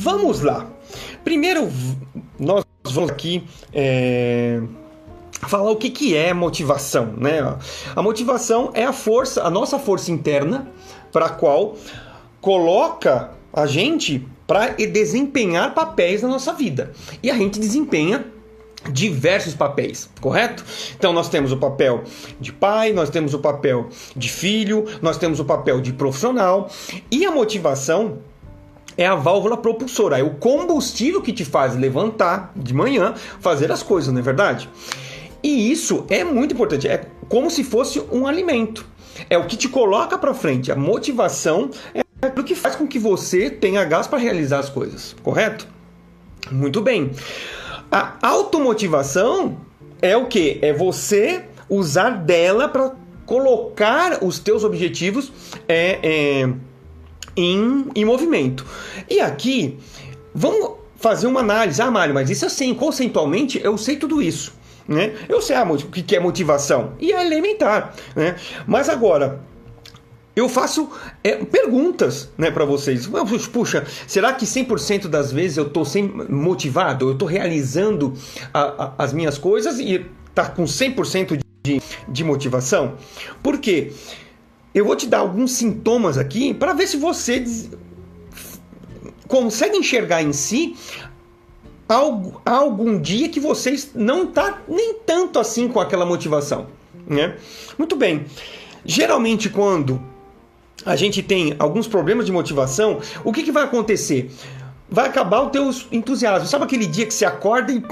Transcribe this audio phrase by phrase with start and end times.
[0.00, 0.66] vamos lá.
[1.22, 1.70] Primeiro,
[2.38, 4.60] nós vamos aqui é,
[5.46, 7.56] falar o que, que é motivação, né?
[7.94, 10.68] A motivação é a força, a nossa força interna,
[11.12, 11.76] para a qual
[12.40, 16.92] coloca a gente para desempenhar papéis na nossa vida.
[17.22, 18.24] E a gente desempenha
[18.90, 20.64] diversos papéis, correto?
[20.96, 22.04] Então nós temos o papel
[22.40, 26.70] de pai, nós temos o papel de filho, nós temos o papel de profissional
[27.10, 28.18] e a motivação
[29.02, 33.82] é a válvula propulsora, é o combustível que te faz levantar de manhã, fazer as
[33.82, 34.68] coisas, não é verdade?
[35.42, 38.84] E isso é muito importante, é como se fosse um alimento.
[39.28, 40.70] É o que te coloca para frente.
[40.70, 45.16] A motivação é o que faz com que você tenha gás para realizar as coisas,
[45.22, 45.66] correto?
[46.50, 47.10] Muito bem.
[47.90, 49.56] A automotivação
[50.02, 50.58] é o que?
[50.60, 52.92] É você usar dela para
[53.24, 55.32] colocar os teus objetivos
[55.66, 56.52] é, é,
[57.42, 58.66] em, em movimento.
[59.08, 59.78] E aqui,
[60.34, 61.80] vamos fazer uma análise.
[61.80, 64.52] Ah, Mário, mas isso assim, conceitualmente, eu sei tudo isso.
[64.86, 65.14] Né?
[65.28, 66.94] Eu sei o que é motivação.
[66.98, 67.94] E é elementar.
[68.14, 68.36] Né?
[68.66, 69.40] Mas agora,
[70.34, 70.90] eu faço
[71.22, 73.08] é, perguntas né, para vocês.
[73.52, 75.84] Puxa, será que 100% das vezes eu estou
[76.28, 77.08] motivado?
[77.08, 78.14] Eu estou realizando
[78.52, 82.94] a, a, as minhas coisas e tá com 100% de, de motivação?
[83.42, 83.92] Por quê?
[84.74, 87.44] Eu vou te dar alguns sintomas aqui para ver se você
[89.26, 90.76] consegue enxergar em si
[92.44, 96.68] algum dia que você não está nem tanto assim com aquela motivação.
[97.06, 97.36] Né?
[97.76, 98.26] Muito bem.
[98.84, 100.00] Geralmente, quando
[100.86, 104.30] a gente tem alguns problemas de motivação, o que, que vai acontecer?
[104.88, 106.46] Vai acabar o teu entusiasmo.
[106.48, 107.82] Sabe aquele dia que você acorda e.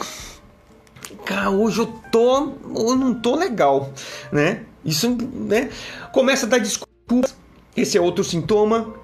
[1.24, 2.52] Cara, hoje eu tô.
[2.74, 3.92] Eu não tô legal,
[4.32, 4.64] né?
[4.84, 5.70] Isso, né?
[6.12, 7.36] Começa a dar desculpas.
[7.76, 8.94] Esse é outro sintoma,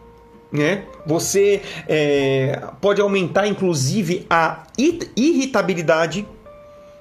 [0.53, 0.85] né?
[1.07, 4.63] Você é, pode aumentar, inclusive, a
[5.17, 6.27] irritabilidade,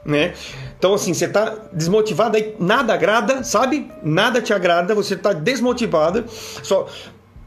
[0.06, 0.34] né?
[0.78, 3.90] Então, assim, você tá desmotivado, aí nada agrada, sabe?
[4.04, 6.26] Nada te agrada, você tá desmotivado,
[6.62, 6.88] só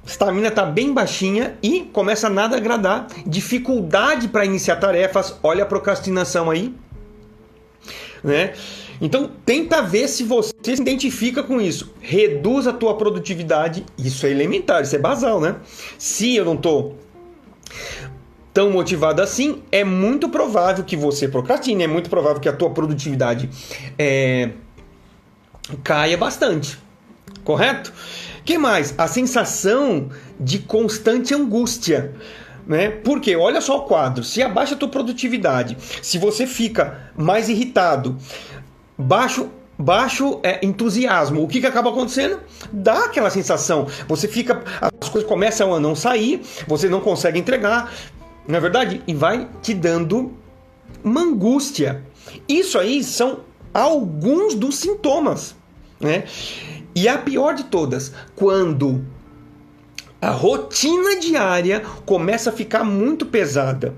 [0.06, 5.66] estamina tá bem baixinha e começa a nada agradar, dificuldade para iniciar tarefas, olha a
[5.66, 6.72] procrastinação aí,
[8.22, 8.54] né?
[9.00, 11.92] Então tenta ver se você se identifica com isso.
[12.00, 15.56] Reduz a tua produtividade, isso é elementar, isso é basal, né?
[15.98, 16.92] Se eu não tô
[18.52, 22.70] tão motivado assim, é muito provável que você procrastine, é muito provável que a tua
[22.70, 23.50] produtividade
[23.98, 24.50] é,
[25.84, 26.78] caia bastante.
[27.44, 27.92] Correto?
[28.46, 28.94] que mais?
[28.96, 30.08] A sensação
[30.38, 32.14] de constante angústia.
[32.66, 32.90] Né?
[32.90, 38.16] Porque olha só o quadro, se abaixa a tua produtividade, se você fica mais irritado,
[38.96, 41.42] baixo baixo é, entusiasmo.
[41.42, 42.40] O que, que acaba acontecendo?
[42.72, 43.86] Dá aquela sensação.
[44.08, 44.62] Você fica.
[44.80, 47.92] As coisas começam a não sair, você não consegue entregar,
[48.46, 49.02] na é verdade?
[49.06, 50.32] E vai te dando
[51.02, 52.02] uma angústia.
[52.48, 53.40] Isso aí são
[53.72, 55.54] alguns dos sintomas,
[56.00, 56.24] né?
[56.94, 59.04] E a pior de todas, quando
[60.20, 63.94] a rotina diária começa a ficar muito pesada,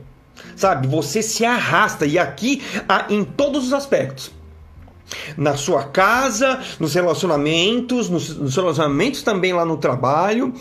[0.56, 0.88] sabe?
[0.88, 2.60] Você se arrasta e aqui
[3.09, 4.38] em todos os aspectos.
[5.36, 10.52] Na sua casa, nos relacionamentos, nos, nos relacionamentos também lá no trabalho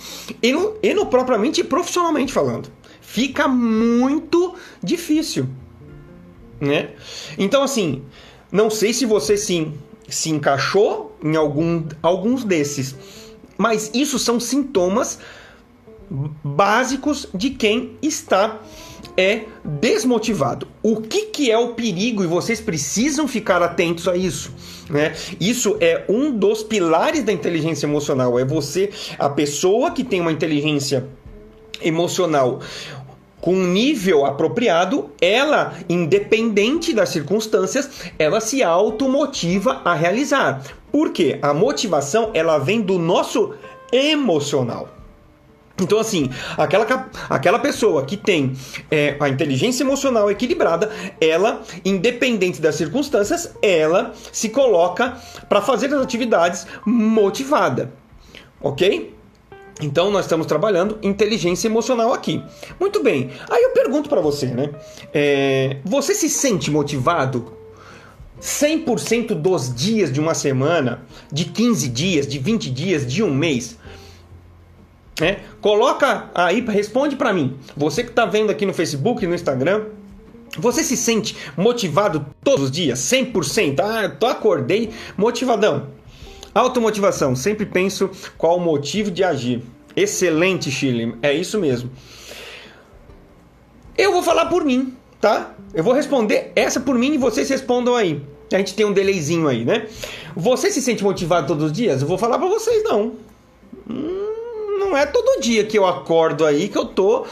[0.42, 2.70] e no, e no propriamente profissionalmente falando
[3.08, 4.54] fica muito
[4.84, 5.48] difícil,
[6.60, 6.90] né?
[7.38, 8.04] Então assim,
[8.52, 9.74] não sei se você sim
[10.10, 12.96] se encaixou em algum, alguns desses,
[13.58, 15.20] mas isso são sintomas
[16.44, 18.60] básicos de quem está
[19.18, 20.68] é desmotivado.
[20.84, 24.54] O que, que é o perigo e vocês precisam ficar atentos a isso.
[24.90, 25.14] Né?
[25.40, 28.38] Isso é um dos pilares da inteligência emocional.
[28.38, 31.08] É você, a pessoa que tem uma inteligência
[31.82, 32.60] emocional
[33.42, 40.64] com um nível apropriado, ela, independente das circunstâncias, ela se automotiva a realizar.
[40.92, 41.38] Por quê?
[41.42, 43.54] A motivação ela vem do nosso
[43.92, 44.97] emocional.
[45.80, 48.54] Então, assim, aquela, aquela pessoa que tem
[48.90, 50.90] é, a inteligência emocional equilibrada,
[51.22, 57.94] ela, independente das circunstâncias, ela se coloca para fazer as atividades motivada.
[58.60, 59.16] Ok?
[59.80, 62.44] Então nós estamos trabalhando inteligência emocional aqui.
[62.80, 63.30] Muito bem.
[63.50, 64.72] Aí eu pergunto para você, né?
[65.14, 67.54] É, você se sente motivado
[68.42, 73.77] 100% dos dias de uma semana, de 15 dias, de 20 dias, de um mês?
[75.22, 77.58] É, coloca aí, responde para mim.
[77.76, 79.86] Você que está vendo aqui no Facebook no Instagram,
[80.58, 83.80] você se sente motivado todos os dias, 100%?
[83.80, 85.88] Ah, eu acordei motivadão.
[86.54, 89.62] Automotivação, sempre penso qual o motivo de agir.
[89.96, 91.92] Excelente, Chile, é isso mesmo.
[93.98, 95.56] Eu vou falar por mim, tá?
[95.74, 98.22] Eu vou responder essa por mim e vocês respondam aí.
[98.54, 99.88] A gente tem um delayzinho aí, né?
[100.36, 102.02] Você se sente motivado todos os dias?
[102.02, 103.14] Eu vou falar para vocês não.
[103.90, 104.27] Hum,
[104.88, 107.26] não é todo dia que eu acordo aí que eu tô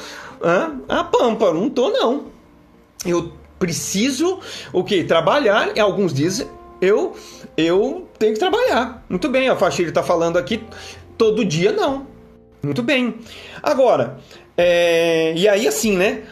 [0.87, 2.25] a pampa, não tô não.
[3.05, 4.39] Eu preciso
[4.71, 5.03] o que?
[5.03, 5.75] Trabalhar.
[5.75, 6.45] E alguns dias
[6.81, 7.15] eu
[7.57, 9.03] eu tenho que trabalhar.
[9.09, 10.63] Muito bem, a Faxiri está falando aqui
[11.17, 12.05] todo dia não.
[12.61, 13.15] Muito bem.
[13.61, 14.19] Agora,
[14.57, 16.23] é, e aí assim, né?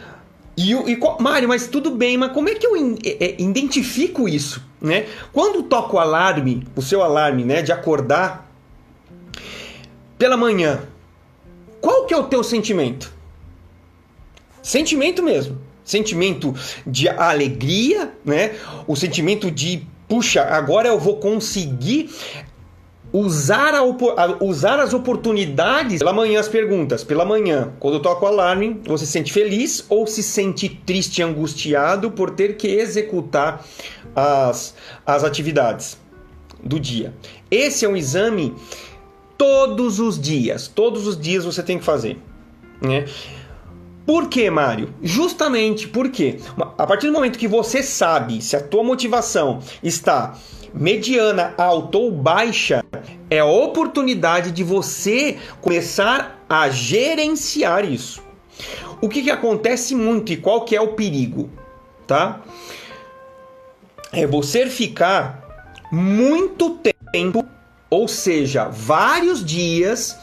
[0.56, 4.62] E, e Mário, mas tudo bem, mas como é que eu é, é, identifico isso,
[4.80, 5.06] né?
[5.32, 8.48] Quando toca o alarme, o seu alarme, né, de acordar
[10.16, 10.82] pela manhã,
[11.84, 13.12] qual que é o teu sentimento?
[14.62, 15.58] Sentimento mesmo.
[15.84, 16.54] Sentimento
[16.86, 18.54] de alegria, né?
[18.86, 22.08] O sentimento de, puxa, agora eu vou conseguir
[23.12, 23.82] usar, a,
[24.42, 25.98] usar as oportunidades.
[25.98, 27.04] Pela manhã, as perguntas.
[27.04, 32.12] Pela manhã, quando toca o alarme, você se sente feliz ou se sente triste angustiado
[32.12, 33.62] por ter que executar
[34.16, 35.98] as, as atividades
[36.62, 37.12] do dia?
[37.50, 38.54] Esse é um exame
[39.36, 40.68] todos os dias.
[40.68, 42.18] Todos os dias você tem que fazer.
[42.80, 43.06] Né?
[44.06, 44.92] Por que, Mário?
[45.02, 46.38] Justamente porque
[46.76, 50.36] a partir do momento que você sabe se a tua motivação está
[50.74, 52.84] mediana, alta ou baixa,
[53.30, 58.22] é a oportunidade de você começar a gerenciar isso.
[59.00, 61.48] O que, que acontece muito e qual que é o perigo,
[62.06, 62.42] tá?
[64.12, 65.42] É você ficar
[65.90, 66.78] muito
[67.12, 67.44] tempo,
[67.90, 70.16] ou seja, vários dias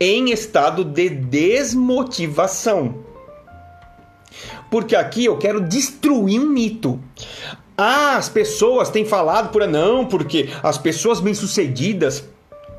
[0.00, 3.04] em estado de desmotivação.
[4.70, 6.98] Porque aqui eu quero destruir um mito.
[7.76, 12.24] Ah, as pessoas têm falado por não, porque as pessoas bem-sucedidas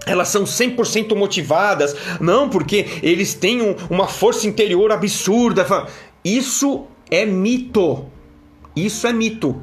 [0.06, 5.88] elas são 100% motivadas, não porque eles têm um, uma força interior absurda.
[6.24, 8.06] Isso é mito.
[8.76, 9.62] Isso é mito.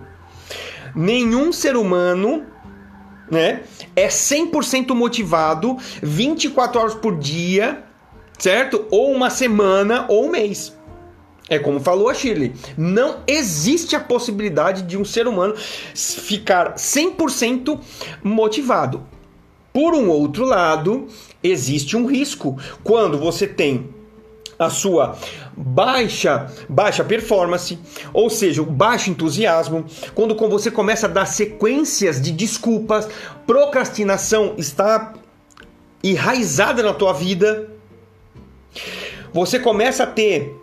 [0.94, 2.46] Nenhum ser humano
[3.30, 3.62] né,
[3.94, 7.84] é 100% motivado 24 horas por dia,
[8.38, 8.86] certo?
[8.90, 10.76] Ou uma semana ou um mês.
[11.48, 15.54] É como falou a Shirley, não existe a possibilidade de um ser humano
[15.94, 17.80] ficar 100%
[18.22, 19.04] motivado.
[19.72, 21.08] Por um outro lado,
[21.42, 23.99] existe um risco quando você tem
[24.60, 25.16] a sua
[25.56, 27.78] baixa baixa performance,
[28.12, 33.08] ou seja, o baixo entusiasmo, quando você começa a dar sequências de desculpas,
[33.46, 35.14] procrastinação está
[36.04, 37.70] enraizada na tua vida,
[39.32, 40.54] você começa a ter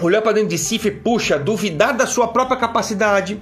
[0.00, 3.40] olhar para dentro de si e, puxa, duvidar da sua própria capacidade.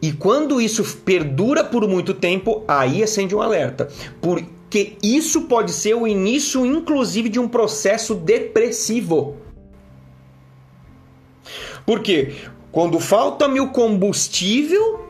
[0.00, 3.88] E quando isso perdura por muito tempo, aí acende um alerta.
[4.74, 9.36] Porque isso pode ser o início, inclusive, de um processo depressivo.
[11.86, 12.34] Porque
[12.72, 15.08] quando falta-me o combustível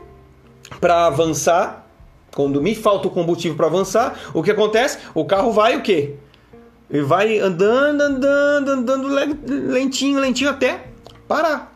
[0.79, 1.89] para avançar,
[2.35, 4.99] quando me falta o combustível para avançar, o que acontece?
[5.15, 6.13] O carro vai o quê?
[6.87, 9.07] E vai andando, andando, andando
[9.47, 10.89] lentinho, lentinho até
[11.27, 11.75] parar.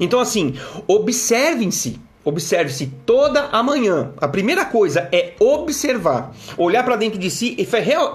[0.00, 0.54] Então, assim,
[0.86, 2.03] observem-se.
[2.24, 4.12] Observe-se toda a manhã.
[4.16, 7.68] A primeira coisa é observar, olhar para dentro de si e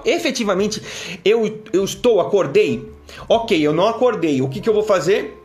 [0.09, 0.81] efetivamente
[1.23, 2.89] eu, eu estou, acordei.
[3.27, 4.41] Ok, eu não acordei.
[4.41, 5.37] O que, que eu vou fazer?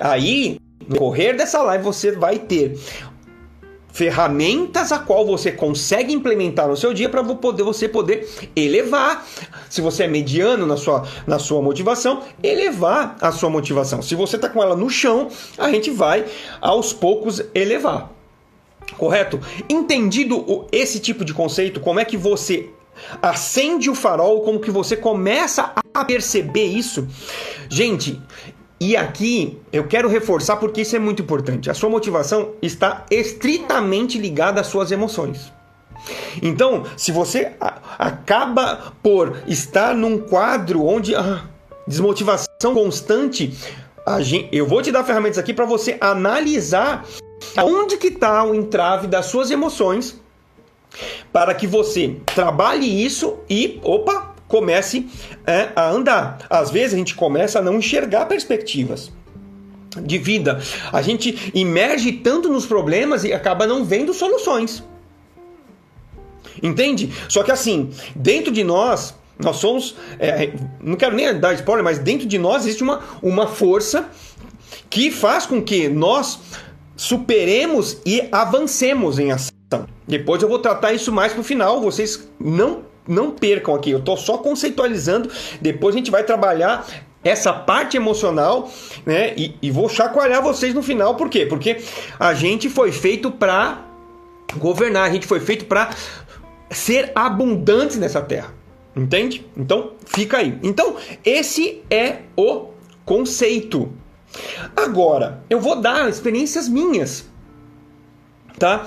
[0.00, 2.78] Aí, no correr dessa live, você vai ter
[3.98, 9.26] ferramentas a qual você consegue implementar no seu dia para poder você poder elevar.
[9.68, 14.00] Se você é mediano na sua, na sua motivação, elevar a sua motivação.
[14.00, 15.28] Se você está com ela no chão,
[15.58, 16.24] a gente vai
[16.60, 18.12] aos poucos elevar.
[18.96, 19.40] Correto?
[19.68, 22.70] Entendido esse tipo de conceito, como é que você
[23.20, 27.08] acende o farol, como que você começa a perceber isso?
[27.68, 28.22] Gente,
[28.80, 31.68] e aqui eu quero reforçar porque isso é muito importante.
[31.68, 35.52] A sua motivação está estritamente ligada às suas emoções.
[36.40, 37.52] Então, se você
[37.98, 41.44] acaba por estar num quadro onde ah,
[41.86, 43.52] desmotivação constante,
[44.20, 47.04] gente, eu vou te dar ferramentas aqui para você analisar
[47.56, 50.20] onde que está o entrave das suas emoções
[51.32, 55.06] para que você trabalhe isso e, opa, comece
[55.46, 56.38] é, a andar.
[56.50, 59.12] Às vezes a gente começa a não enxergar perspectivas
[60.02, 60.60] de vida.
[60.92, 64.82] A gente imerge tanto nos problemas e acaba não vendo soluções.
[66.62, 67.12] Entende?
[67.28, 69.94] Só que assim, dentro de nós, nós somos.
[70.18, 70.52] É,
[70.82, 74.08] não quero nem dar spoiler, mas dentro de nós existe uma, uma força
[74.90, 76.40] que faz com que nós
[76.96, 79.52] superemos e avancemos em ação.
[80.06, 81.80] Depois eu vou tratar isso mais pro final.
[81.80, 86.86] Vocês não não percam aqui, eu estou só conceitualizando, depois a gente vai trabalhar
[87.24, 88.70] essa parte emocional,
[89.04, 89.34] né?
[89.36, 91.46] E, e, vou chacoalhar vocês no final, por quê?
[91.46, 91.78] Porque
[92.18, 93.84] a gente foi feito para
[94.56, 95.90] governar, a gente foi feito para
[96.70, 98.54] ser abundantes nessa terra.
[98.96, 99.46] Entende?
[99.56, 100.58] Então, fica aí.
[100.62, 102.70] Então, esse é o
[103.04, 103.92] conceito.
[104.76, 107.28] Agora, eu vou dar experiências minhas,
[108.58, 108.86] tá?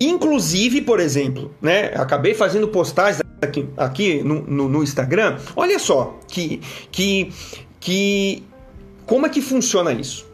[0.00, 1.92] Inclusive, por exemplo, né?
[1.94, 5.38] Acabei fazendo postagens aqui, aqui no, no, no Instagram.
[5.56, 7.32] Olha só que, que,
[7.80, 8.42] que
[9.06, 10.26] como é que funciona isso?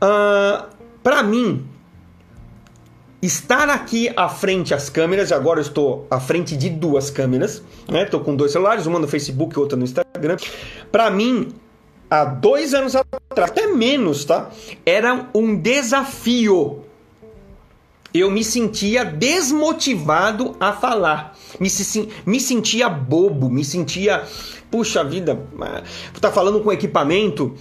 [0.00, 0.68] Uh, ah,
[1.02, 1.64] Para mim,
[3.22, 8.02] estar aqui à frente às câmeras, agora eu estou à frente de duas câmeras, né?
[8.02, 10.36] Estou com dois celulares, uma no Facebook e outra no Instagram.
[10.90, 11.48] Para mim,
[12.10, 14.50] há dois anos atrás, até menos, tá?
[14.84, 16.84] Era um desafio.
[18.14, 21.36] Eu me sentia desmotivado a falar.
[21.58, 21.68] Me,
[22.26, 24.24] me sentia bobo, me sentia.
[24.70, 25.46] Puxa vida,
[26.20, 27.54] tá falando com equipamento.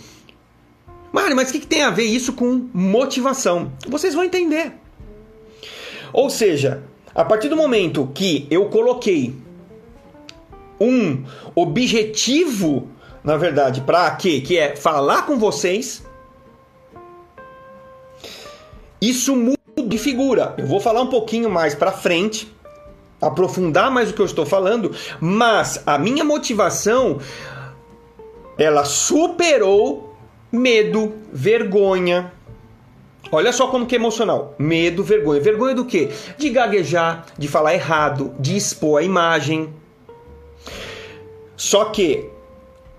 [1.11, 3.71] Mário, mas o que, que tem a ver isso com motivação?
[3.87, 4.73] Vocês vão entender.
[6.13, 9.35] Ou seja, a partir do momento que eu coloquei
[10.79, 12.89] um objetivo,
[13.23, 14.41] na verdade, para quê?
[14.41, 16.03] Que é falar com vocês,
[19.01, 19.60] isso muda
[19.91, 20.55] de figura.
[20.57, 22.51] Eu vou falar um pouquinho mais para frente,
[23.21, 27.19] aprofundar mais o que eu estou falando, mas a minha motivação
[28.57, 30.15] ela superou
[30.51, 32.31] medo, vergonha,
[33.33, 34.53] Olha só como que é emocional.
[34.59, 35.39] Medo, vergonha.
[35.39, 36.09] Vergonha do quê?
[36.37, 39.73] De gaguejar, de falar errado, de expor a imagem.
[41.55, 42.29] Só que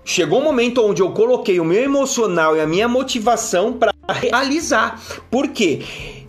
[0.03, 4.99] chegou um momento onde eu coloquei o meu emocional e a minha motivação para realizar.
[5.29, 5.83] Por quê?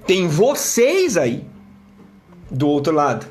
[0.07, 1.45] Tem vocês aí
[2.51, 3.27] do outro lado.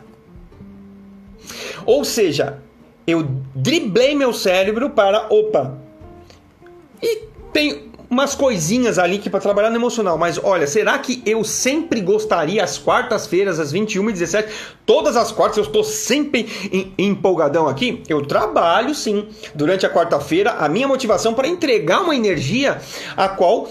[1.85, 2.61] Ou seja,
[3.05, 5.77] eu driblei meu cérebro para opa.
[7.01, 10.17] E tem umas coisinhas ali que para trabalhar no emocional.
[10.17, 14.47] Mas olha, será que eu sempre gostaria às quartas-feiras, às 21h17,
[14.85, 18.03] todas as quartas, eu estou sempre em, empolgadão aqui?
[18.07, 22.79] Eu trabalho sim durante a quarta-feira a minha motivação para entregar uma energia
[23.17, 23.67] a qual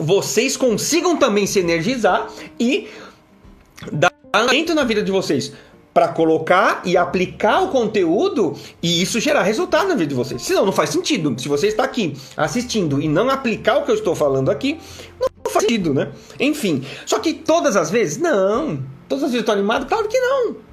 [0.00, 2.28] vocês consigam também se energizar
[2.58, 2.88] e
[3.92, 5.52] dar talento na vida de vocês
[5.92, 10.42] para colocar e aplicar o conteúdo e isso gerar resultado na vida de vocês.
[10.42, 11.34] Senão não faz sentido.
[11.40, 14.78] Se você está aqui assistindo e não aplicar o que eu estou falando aqui,
[15.20, 16.12] não faz sentido, né?
[16.38, 18.80] Enfim, só que todas as vezes, não.
[19.08, 19.86] Todas as vezes eu estou animado?
[19.86, 20.67] Claro que não.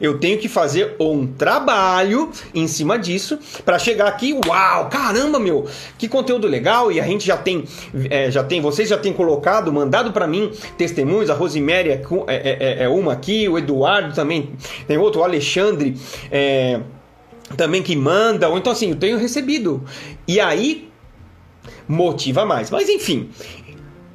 [0.00, 5.66] Eu tenho que fazer um trabalho em cima disso para chegar aqui, uau, caramba, meu,
[5.96, 6.90] que conteúdo legal!
[6.90, 7.64] E a gente já tem,
[8.10, 11.30] é, já tem, vocês já têm colocado, mandado para mim testemunhos.
[11.30, 14.52] A Rosiméria é, é, é, é, uma aqui, o Eduardo também
[14.86, 15.96] tem outro, o Alexandre
[16.30, 16.80] é,
[17.56, 18.48] também que manda.
[18.56, 19.84] Então assim, eu tenho recebido.
[20.26, 20.88] E aí
[21.86, 22.70] motiva mais.
[22.70, 23.30] Mas enfim,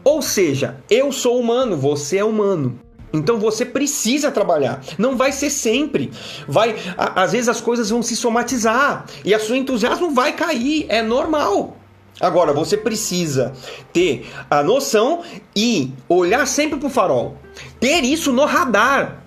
[0.03, 2.79] ou seja, eu sou humano, você é humano.
[3.11, 4.81] Então você precisa trabalhar.
[4.97, 6.11] Não vai ser sempre.
[6.47, 10.85] Vai, a, às vezes as coisas vão se somatizar e a seu entusiasmo vai cair,
[10.89, 11.77] é normal.
[12.19, 13.53] Agora você precisa
[13.93, 15.21] ter a noção
[15.55, 17.37] e olhar sempre para o farol.
[17.79, 19.23] Ter isso no radar.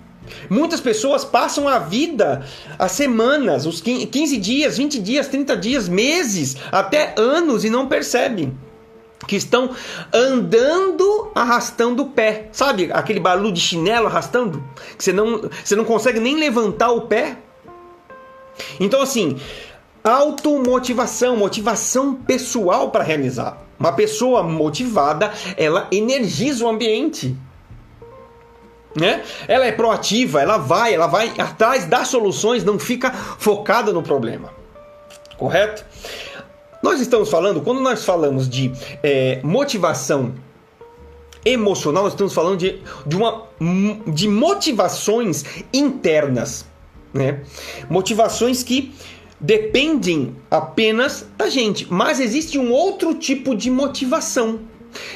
[0.49, 2.45] Muitas pessoas passam a vida,
[2.79, 8.55] as semanas, os 15 dias, 20 dias, 30 dias, meses, até anos e não percebem
[9.27, 9.71] que estão
[10.13, 12.49] andando arrastando o pé.
[12.51, 14.63] Sabe aquele barulho de chinelo arrastando?
[14.97, 17.37] Que você não, você não consegue nem levantar o pé?
[18.79, 19.39] Então, assim,
[20.03, 23.57] automotivação, motivação pessoal para realizar.
[23.79, 27.35] Uma pessoa motivada, ela energiza o ambiente.
[28.95, 29.23] Né?
[29.47, 34.53] Ela é proativa, ela vai, ela vai atrás das soluções, não fica focada no problema.
[35.35, 35.83] Correto?
[36.83, 38.69] Nós estamos falando, quando nós falamos de
[39.01, 40.33] é, motivação
[41.45, 43.47] emocional, nós estamos falando de, de, uma,
[44.05, 46.65] de motivações internas,
[47.13, 47.41] né?
[47.89, 48.93] Motivações que
[49.39, 54.59] dependem apenas da gente, mas existe um outro tipo de motivação,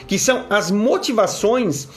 [0.07, 1.89] que são as motivações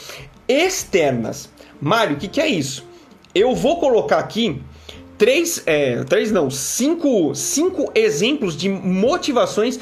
[0.48, 1.48] externas.
[1.80, 2.84] Mário, o que, que é isso?
[3.32, 4.60] Eu vou colocar aqui
[5.20, 9.78] três, é, três não, cinco, cinco exemplos de motivações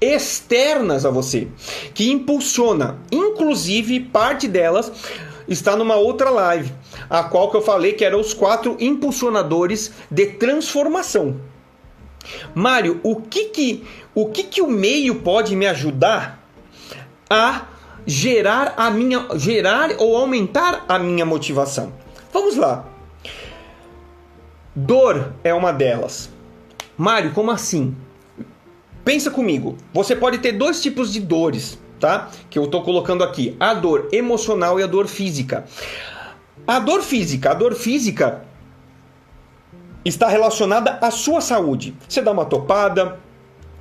[0.00, 1.48] externas a você,
[1.92, 4.92] que impulsiona, inclusive parte delas
[5.48, 6.72] está numa outra live,
[7.10, 11.40] a qual que eu falei que eram os quatro impulsionadores de transformação.
[12.54, 16.44] Mário, o que que o que que o meio pode me ajudar
[17.28, 17.66] a
[18.06, 21.92] gerar a minha gerar ou aumentar a minha motivação?
[22.32, 22.95] Vamos lá.
[24.76, 26.30] Dor é uma delas.
[26.96, 27.96] Mário, como assim?
[29.06, 32.28] pensa comigo, você pode ter dois tipos de dores, tá?
[32.50, 35.64] Que eu estou colocando aqui: a dor emocional e a dor física.
[36.66, 38.42] A dor física, a dor física
[40.04, 41.94] está relacionada à sua saúde.
[42.08, 43.20] Você dá uma topada,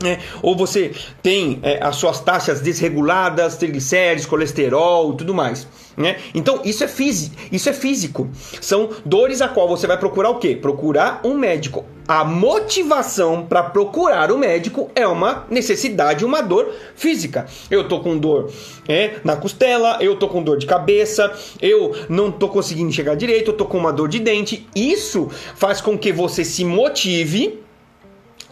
[0.01, 0.19] né?
[0.41, 5.67] ou você tem é, as suas taxas desreguladas, triglicéridos, colesterol e tudo mais.
[5.95, 6.17] Né?
[6.33, 8.29] Então isso é, físico, isso é físico.
[8.59, 10.55] São dores a qual você vai procurar o quê?
[10.55, 11.85] Procurar um médico.
[12.07, 17.47] A motivação para procurar o médico é uma necessidade, uma dor física.
[17.71, 18.51] Eu tô com dor
[18.87, 23.51] é, na costela, eu tô com dor de cabeça, eu não tô conseguindo chegar direito,
[23.51, 24.67] eu tô com uma dor de dente.
[24.75, 27.64] Isso faz com que você se motive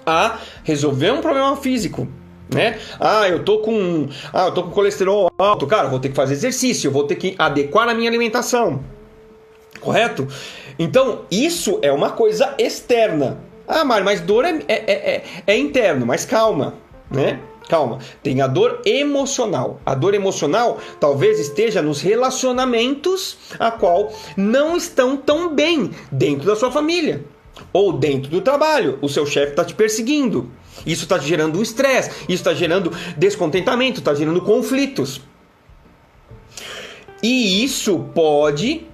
[0.05, 2.07] a resolver um problema físico.
[2.53, 2.77] Né?
[2.99, 6.33] Ah, eu tô com, ah, eu tô com colesterol alto, cara, vou ter que fazer
[6.33, 8.83] exercício, vou ter que adequar a minha alimentação.
[9.79, 10.27] Correto?
[10.77, 13.39] Então, isso é uma coisa externa.
[13.67, 16.75] Ah, Mário, mas dor é, é, é, é interno, mas calma,
[17.09, 17.39] né?
[17.69, 19.79] Calma, tem a dor emocional.
[19.85, 26.55] A dor emocional talvez esteja nos relacionamentos a qual não estão tão bem dentro da
[26.55, 27.23] sua família
[27.71, 28.97] ou dentro do trabalho.
[29.01, 30.51] O seu chefe está te perseguindo.
[30.85, 35.21] Isso está gerando um estresse, isso está gerando descontentamento, está gerando conflitos.
[37.21, 38.85] E isso pode,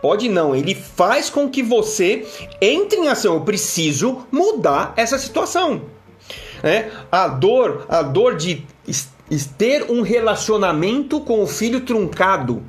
[0.00, 2.26] pode não, ele faz com que você
[2.60, 3.34] entre em ação.
[3.34, 5.82] Eu preciso mudar essa situação.
[6.62, 6.90] É?
[7.12, 8.64] A dor, a dor de
[9.58, 12.62] ter um relacionamento com o filho truncado,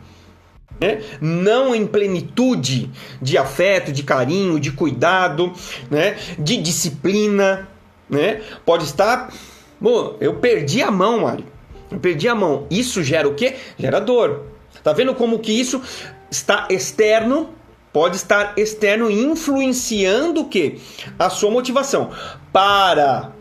[0.80, 1.02] né?
[1.22, 2.92] não em plenitude
[3.22, 5.54] de afeto, de carinho, de cuidado,
[5.90, 6.18] né?
[6.38, 7.68] de disciplina,
[8.10, 8.42] né?
[8.66, 9.34] Pode estar.
[9.80, 11.46] Bom, eu perdi a mão, Mário.
[11.92, 12.66] Eu perdi a mão.
[12.70, 13.56] Isso gera o quê?
[13.78, 14.44] Gera dor.
[14.84, 15.82] Tá vendo como que isso
[16.30, 17.50] está externo?
[17.92, 20.80] Pode estar externo influenciando o quê?
[21.18, 22.12] A sua motivação
[22.52, 23.32] para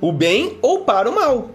[0.00, 1.50] o bem ou para o mal.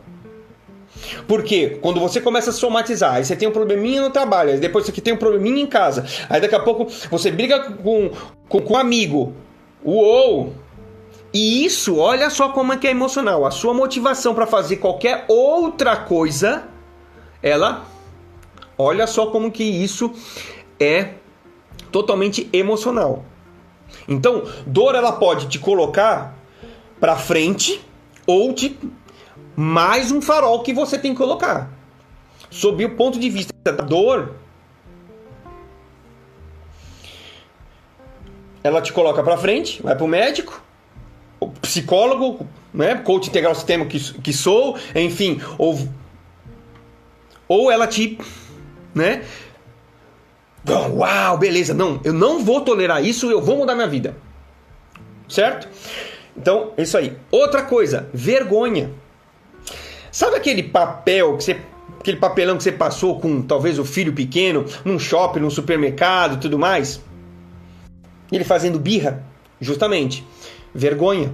[1.27, 4.85] Porque quando você começa a somatizar, aí você tem um probleminha no trabalho, aí depois
[4.85, 8.11] você tem um probleminha em casa, aí daqui a pouco você briga com,
[8.47, 9.33] com, com um amigo.
[9.83, 10.53] Uou!
[11.33, 13.45] E isso, olha só como é que é emocional.
[13.45, 16.63] A sua motivação para fazer qualquer outra coisa,
[17.43, 17.85] ela,
[18.77, 20.13] olha só como que isso
[20.79, 21.09] é
[21.91, 23.25] totalmente emocional.
[24.07, 26.37] Então, dor ela pode te colocar
[26.99, 27.81] para frente
[28.25, 28.77] ou te
[29.55, 31.69] mais um farol que você tem que colocar.
[32.49, 34.35] Sob o ponto de vista da dor,
[38.63, 40.61] ela te coloca para frente, vai para o médico,
[41.39, 45.77] o psicólogo, né, coach integral sistema que, que sou, enfim, ou
[47.47, 48.17] ou ela te,
[48.93, 49.23] né,
[50.67, 54.15] uau, beleza, não, eu não vou tolerar isso, eu vou mudar minha vida.
[55.27, 55.67] Certo?
[56.37, 57.17] Então, é isso aí.
[57.31, 58.91] Outra coisa, vergonha.
[60.15, 61.57] Sabe aquele papel que você
[61.99, 66.57] aquele papelão que você passou com talvez o filho pequeno num shopping, num supermercado, tudo
[66.57, 67.01] mais?
[68.31, 69.25] Ele fazendo birra,
[69.59, 70.25] justamente.
[70.73, 71.33] Vergonha.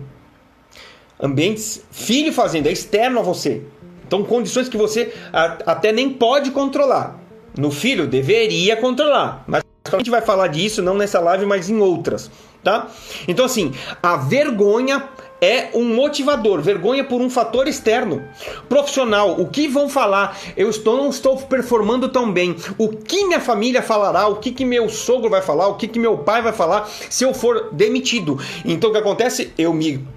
[1.22, 3.62] Ambientes, filho fazendo, é externo a você.
[4.08, 7.20] Então, condições que você até nem pode controlar.
[7.56, 9.44] No filho, deveria controlar.
[9.46, 9.64] Mas
[9.94, 12.32] a gente vai falar disso não nessa live, mas em outras,
[12.64, 12.90] tá?
[13.28, 15.08] Então, assim, a vergonha
[15.42, 18.24] é um motivador, vergonha por um fator externo.
[18.70, 20.38] Profissional, o que vão falar?
[20.56, 22.56] Eu estou, não estou performando tão bem.
[22.78, 24.28] O que minha família falará?
[24.28, 25.68] O que, que meu sogro vai falar?
[25.68, 28.38] O que, que meu pai vai falar se eu for demitido?
[28.64, 29.52] Então o que acontece?
[29.58, 30.08] Eu me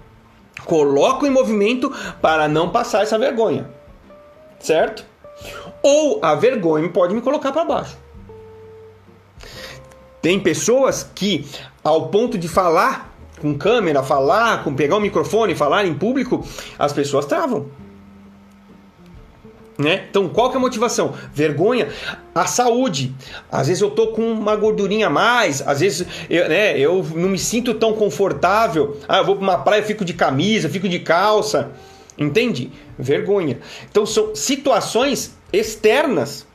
[0.67, 3.71] coloco em movimento para não passar essa vergonha.
[4.59, 5.07] Certo?
[5.83, 7.97] Ou a vergonha pode me colocar para baixo.
[10.21, 11.47] Tem pessoas que,
[11.83, 16.45] ao ponto de falar com câmera, falar, com pegar o microfone, falar em público,
[16.79, 17.67] as pessoas travam.
[19.77, 20.07] Né?
[20.09, 21.15] Então, qual que é a motivação?
[21.33, 21.89] Vergonha,
[22.33, 23.13] a saúde.
[23.51, 27.29] Às vezes eu tô com uma gordurinha a mais, às vezes eu, né, eu não
[27.29, 28.97] me sinto tão confortável.
[29.09, 31.73] Ah, eu vou para uma praia, eu fico de camisa, fico de calça.
[32.17, 32.71] Entende?
[32.97, 33.59] Vergonha.
[33.91, 36.47] Então são situações externas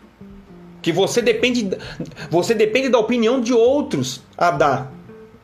[0.82, 1.78] que você depende
[2.30, 4.99] você depende da opinião de outros a dar.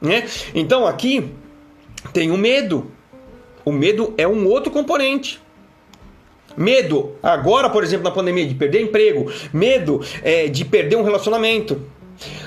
[0.06, 0.28] Né?
[0.54, 1.32] Então aqui
[2.13, 2.91] tem o medo.
[3.63, 5.41] O medo é um outro componente.
[6.56, 9.32] Medo, agora, por exemplo, na pandemia, de perder emprego.
[9.52, 11.82] Medo é, de perder um relacionamento.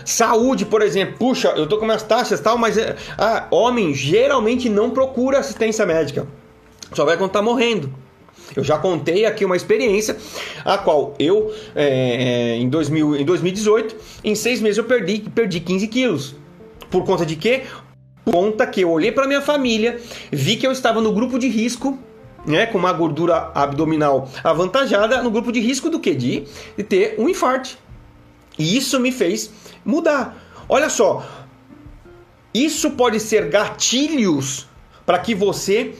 [0.04, 4.68] Saúde, por exemplo, puxa, eu tô com minhas taxas tal, mas é, ah, homem geralmente
[4.68, 6.26] não procura assistência médica.
[6.94, 7.92] Só vai quando tá morrendo.
[8.56, 10.16] Eu já contei aqui uma experiência
[10.64, 15.86] a qual eu, é, em, 2000, em 2018, em seis meses eu perdi, perdi 15
[15.88, 16.34] quilos.
[16.90, 17.64] Por conta de quê?
[18.24, 21.48] Por conta que eu olhei para minha família, vi que eu estava no grupo de
[21.48, 21.98] risco
[22.46, 26.14] né, com uma gordura abdominal avantajada no grupo de risco do que?
[26.14, 26.44] De,
[26.76, 27.78] de ter um infarto.
[28.58, 29.50] E isso me fez
[29.84, 30.36] mudar.
[30.68, 31.26] Olha só,
[32.52, 34.66] isso pode ser gatilhos
[35.06, 35.94] para que você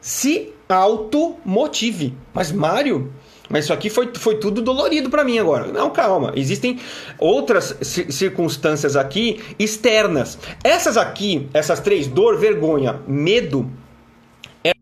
[0.00, 2.14] se automotive.
[2.32, 3.12] Mas Mário,
[3.48, 5.66] mas isso aqui foi, foi tudo dolorido para mim agora.
[5.66, 6.32] Não, calma.
[6.34, 6.80] Existem
[7.18, 10.38] outras circunstâncias aqui externas.
[10.62, 13.70] Essas aqui, essas três, dor, vergonha, medo,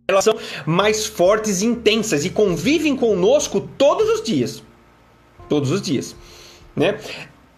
[0.07, 4.62] elas são mais fortes e intensas e convivem conosco todos os dias.
[5.48, 6.14] Todos os dias.
[6.77, 6.98] Né?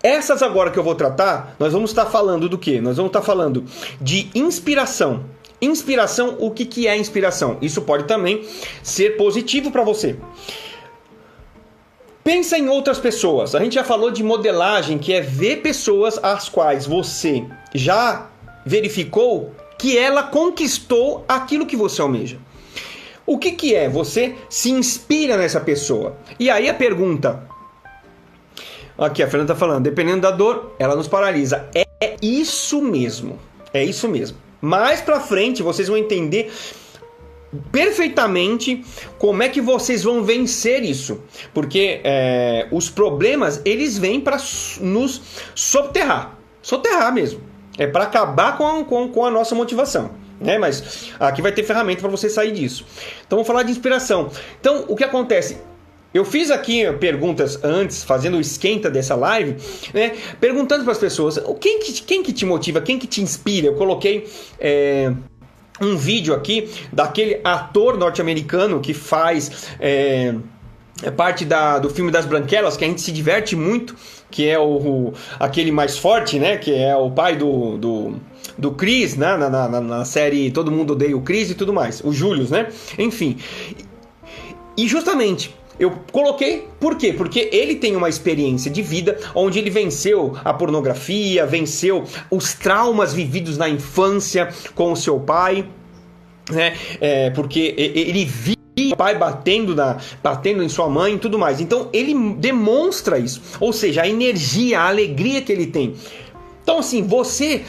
[0.02, 2.80] Essas agora que eu vou tratar, nós vamos estar falando do que?
[2.80, 3.64] Nós vamos estar falando
[4.00, 5.24] de inspiração.
[5.60, 7.56] Inspiração, o que, que é inspiração?
[7.62, 8.44] Isso pode também
[8.82, 10.16] ser positivo para você.
[12.24, 13.54] Pensa em outras pessoas.
[13.54, 18.30] A gente já falou de modelagem, que é ver pessoas às quais você já
[18.64, 22.38] verificou que ela conquistou aquilo que você almeja.
[23.26, 23.90] O que, que é?
[23.90, 26.16] Você se inspira nessa pessoa.
[26.38, 27.46] E aí a pergunta.
[28.96, 31.68] Aqui a Fernanda está falando, dependendo da dor, ela nos paralisa.
[31.74, 33.38] É isso mesmo.
[33.72, 34.38] É isso mesmo.
[34.62, 36.50] Mais para frente vocês vão entender
[37.70, 38.84] perfeitamente
[39.18, 44.38] como é que vocês vão vencer isso, porque é, os problemas eles vêm para
[44.80, 45.20] nos
[45.54, 47.40] soterrar, soterrar mesmo,
[47.78, 50.10] é para acabar com, com, com a nossa motivação.
[50.40, 50.58] Né?
[50.58, 52.84] Mas aqui vai ter ferramenta para você sair disso.
[53.26, 54.30] Então vamos falar de inspiração.
[54.60, 55.58] Então o que acontece?
[56.14, 59.56] Eu fiz aqui perguntas antes, fazendo o esquenta dessa live,
[59.92, 60.12] né?
[60.40, 63.66] Perguntando para as pessoas, quem que, quem que te motiva, quem que te inspira?
[63.66, 64.24] Eu coloquei
[64.60, 65.12] é,
[65.80, 70.34] um vídeo aqui daquele ator norte-americano que faz é,
[71.02, 73.96] é parte da, do filme das Branquelas, que a gente se diverte muito,
[74.30, 76.56] que é o, o aquele mais forte, né?
[76.56, 78.14] Que é o pai do, do,
[78.56, 79.36] do Chris, né?
[79.36, 82.00] Na, na, na série Todo Mundo Odeia o Chris e tudo mais.
[82.02, 82.68] O Julius, né?
[82.98, 83.36] Enfim.
[84.76, 87.12] E justamente eu coloquei por quê?
[87.12, 93.12] Porque ele tem uma experiência de vida onde ele venceu a pornografia, venceu os traumas
[93.12, 95.66] vividos na infância com o seu pai,
[96.50, 96.76] né?
[97.00, 98.54] É, porque ele viu
[98.92, 101.60] o pai batendo, na, batendo em sua mãe e tudo mais.
[101.60, 105.94] Então ele demonstra isso, ou seja, a energia, a alegria que ele tem.
[106.62, 107.62] Então, assim, você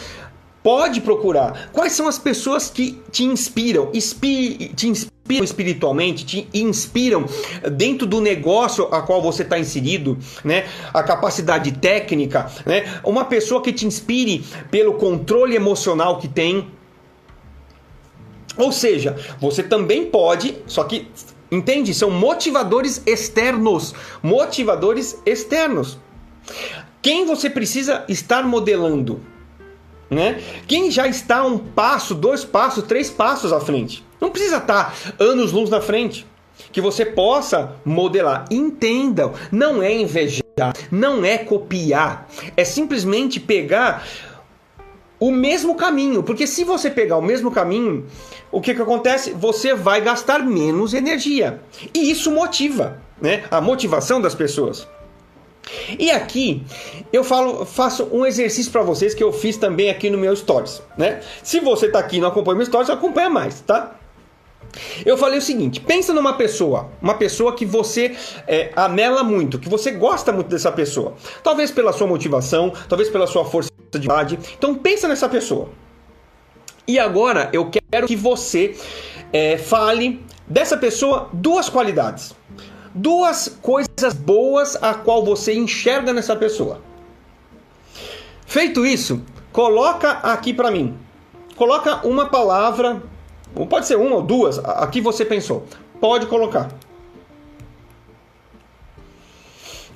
[0.66, 7.26] pode procurar quais são as pessoas que te inspiram, inspi te inspiram espiritualmente, te inspiram
[7.72, 10.66] dentro do negócio a qual você está inserido, né?
[10.92, 13.00] A capacidade técnica, né?
[13.04, 16.68] Uma pessoa que te inspire pelo controle emocional que tem.
[18.58, 21.08] Ou seja, você também pode, só que
[21.52, 26.00] entende, são motivadores externos, motivadores externos.
[27.04, 29.35] Quem você precisa estar modelando?
[30.10, 30.42] Né?
[30.68, 34.06] Quem já está um passo, dois passos, três passos à frente.
[34.22, 36.26] Não precisa estar anos luz na frente.
[36.72, 38.46] Que você possa modelar.
[38.50, 42.28] Entendam, não é invejar, não é copiar.
[42.56, 44.06] É simplesmente pegar
[45.20, 46.24] o mesmo caminho.
[46.24, 48.06] Porque se você pegar o mesmo caminho,
[48.52, 49.32] o que, que acontece?
[49.32, 51.62] Você vai gastar menos energia.
[51.94, 53.44] E isso motiva né?
[53.50, 54.88] a motivação das pessoas.
[55.98, 56.64] E aqui
[57.12, 60.82] eu falo, faço um exercício para vocês que eu fiz também aqui no meu stories,
[60.98, 61.22] né?
[61.44, 63.96] Se você está aqui e não acompanha meu stories, acompanha mais, tá?
[65.06, 68.16] Eu falei o seguinte: pensa numa pessoa, uma pessoa que você
[68.48, 73.28] é, anela muito, que você gosta muito dessa pessoa, talvez pela sua motivação, talvez pela
[73.28, 74.40] sua força de vontade.
[74.58, 75.70] Então pensa nessa pessoa.
[76.88, 78.76] E agora eu quero que você
[79.34, 82.36] é, fale dessa pessoa duas qualidades
[82.96, 86.80] duas coisas boas a qual você enxerga nessa pessoa.
[88.48, 90.98] Feito isso, coloca aqui para mim.
[91.58, 93.04] Coloca uma palavra,
[93.54, 95.66] ou pode ser uma ou duas, aqui você pensou.
[96.00, 96.72] Pode colocar.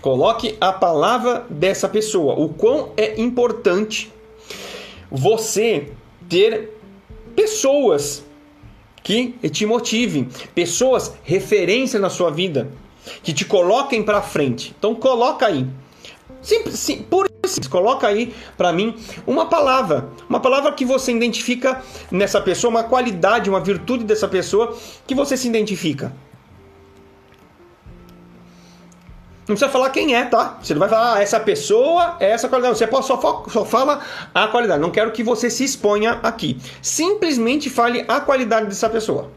[0.01, 2.33] Coloque a palavra dessa pessoa.
[2.35, 4.11] O quão é importante
[5.11, 5.91] você
[6.29, 6.77] ter
[7.35, 8.23] pessoas
[9.03, 12.69] que te motivem, pessoas referência na sua vida
[13.23, 14.75] que te coloquem para frente.
[14.77, 15.67] Então coloca aí.
[16.41, 18.95] Simples, sim, por isso, coloca aí para mim
[19.27, 24.77] uma palavra, uma palavra que você identifica nessa pessoa, uma qualidade, uma virtude dessa pessoa
[25.05, 26.13] que você se identifica.
[29.49, 30.59] Não precisa falar quem é, tá?
[30.61, 32.77] Você não vai falar, ah, essa pessoa é essa qualidade.
[32.77, 33.99] Você só, só fala
[34.31, 34.79] a qualidade.
[34.79, 36.55] Não quero que você se exponha aqui.
[36.83, 39.31] Simplesmente fale a qualidade dessa pessoa,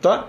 [0.00, 0.28] tá?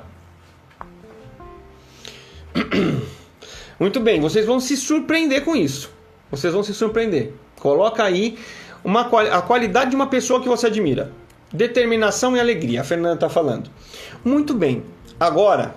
[3.79, 5.91] Muito bem, vocês vão se surpreender com isso.
[6.29, 7.33] Vocês vão se surpreender.
[7.59, 8.37] Coloca aí
[8.83, 11.11] uma, a qualidade de uma pessoa que você admira.
[11.51, 13.69] Determinação e alegria, a Fernanda está falando.
[14.23, 14.83] Muito bem.
[15.19, 15.75] Agora,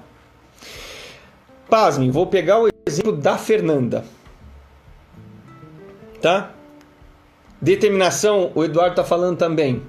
[1.68, 4.04] pasme, vou pegar o exemplo da Fernanda.
[6.20, 6.52] Tá?
[7.60, 9.82] Determinação, o Eduardo está falando também.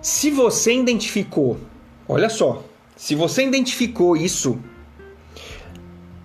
[0.00, 1.58] Se você identificou,
[2.06, 2.62] olha só,
[2.94, 4.60] se você identificou isso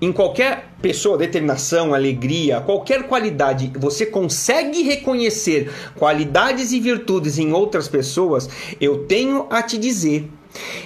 [0.01, 7.87] em qualquer pessoa, determinação, alegria, qualquer qualidade, você consegue reconhecer qualidades e virtudes em outras
[7.87, 10.29] pessoas, eu tenho a te dizer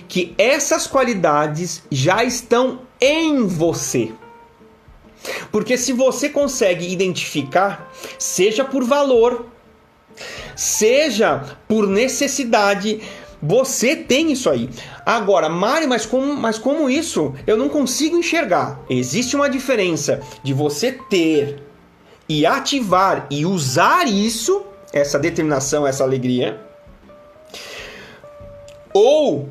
[0.07, 4.11] que essas qualidades já estão em você.
[5.51, 9.45] Porque se você consegue identificar, seja por valor,
[10.55, 13.01] seja por necessidade,
[13.45, 14.69] você tem isso aí.
[15.05, 17.33] Agora, Mário, mas como, mas como isso?
[17.45, 18.79] Eu não consigo enxergar.
[18.89, 21.61] Existe uma diferença de você ter
[22.29, 26.57] e ativar e usar isso, essa determinação, essa alegria,
[28.93, 29.49] ou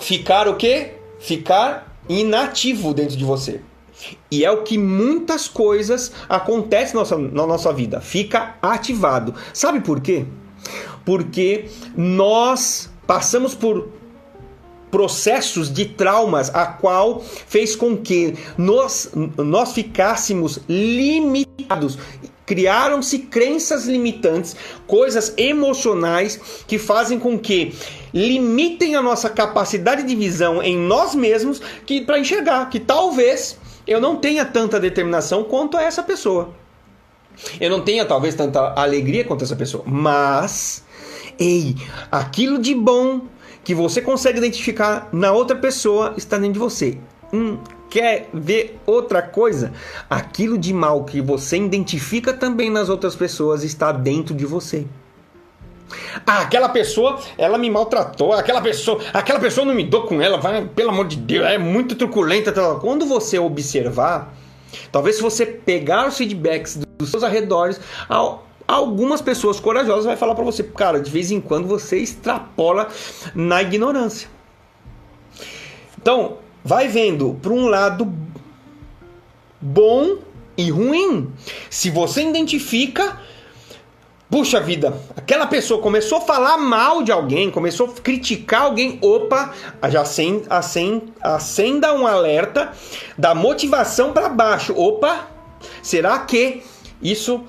[0.00, 0.92] ficar o quê?
[1.18, 3.60] Ficar inativo dentro de você.
[4.30, 8.00] E é o que muitas coisas acontecem na nossa, na nossa vida.
[8.00, 9.34] Fica ativado.
[9.52, 10.26] Sabe por quê?
[11.04, 13.88] Porque nós passamos por
[14.94, 21.98] processos de traumas a qual fez com que nós, nós ficássemos limitados.
[22.46, 24.54] Criaram-se crenças limitantes,
[24.86, 26.38] coisas emocionais
[26.68, 27.74] que fazem com que
[28.12, 34.00] limitem a nossa capacidade de visão em nós mesmos que para enxergar que talvez eu
[34.00, 36.54] não tenha tanta determinação quanto essa pessoa.
[37.60, 40.83] Eu não tenha talvez tanta alegria quanto essa pessoa, mas
[41.38, 41.74] Ei,
[42.10, 43.22] aquilo de bom
[43.64, 46.98] que você consegue identificar na outra pessoa está dentro de você.
[47.32, 47.58] Hum,
[47.90, 49.72] quer ver outra coisa?
[50.08, 54.86] Aquilo de mal que você identifica também nas outras pessoas está dentro de você.
[56.26, 60.38] Ah, aquela pessoa, ela me maltratou, aquela pessoa, aquela pessoa não me dou com ela,
[60.38, 62.52] vai, pelo amor de Deus, é muito truculenta.
[62.80, 64.34] Quando você observar,
[64.90, 67.80] talvez se você pegar os feedbacks dos seus arredores,
[68.66, 72.88] Algumas pessoas corajosas vai falar para você, cara, de vez em quando você extrapola
[73.34, 74.28] na ignorância.
[76.00, 78.10] Então, vai vendo para um lado
[79.60, 80.18] bom
[80.56, 81.30] e ruim.
[81.68, 83.20] Se você identifica,
[84.30, 89.52] puxa vida, aquela pessoa começou a falar mal de alguém, começou a criticar alguém, opa,
[89.88, 90.56] já acenda,
[91.20, 92.72] acenda um alerta
[93.16, 94.74] da motivação para baixo.
[94.74, 95.28] Opa,
[95.82, 96.62] será que
[97.02, 97.44] isso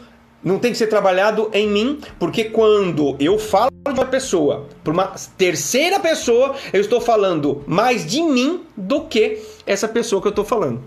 [0.46, 4.94] não tem que ser trabalhado em mim, porque quando eu falo de uma pessoa para
[4.94, 10.30] uma terceira pessoa, eu estou falando mais de mim do que essa pessoa que eu
[10.30, 10.84] estou falando.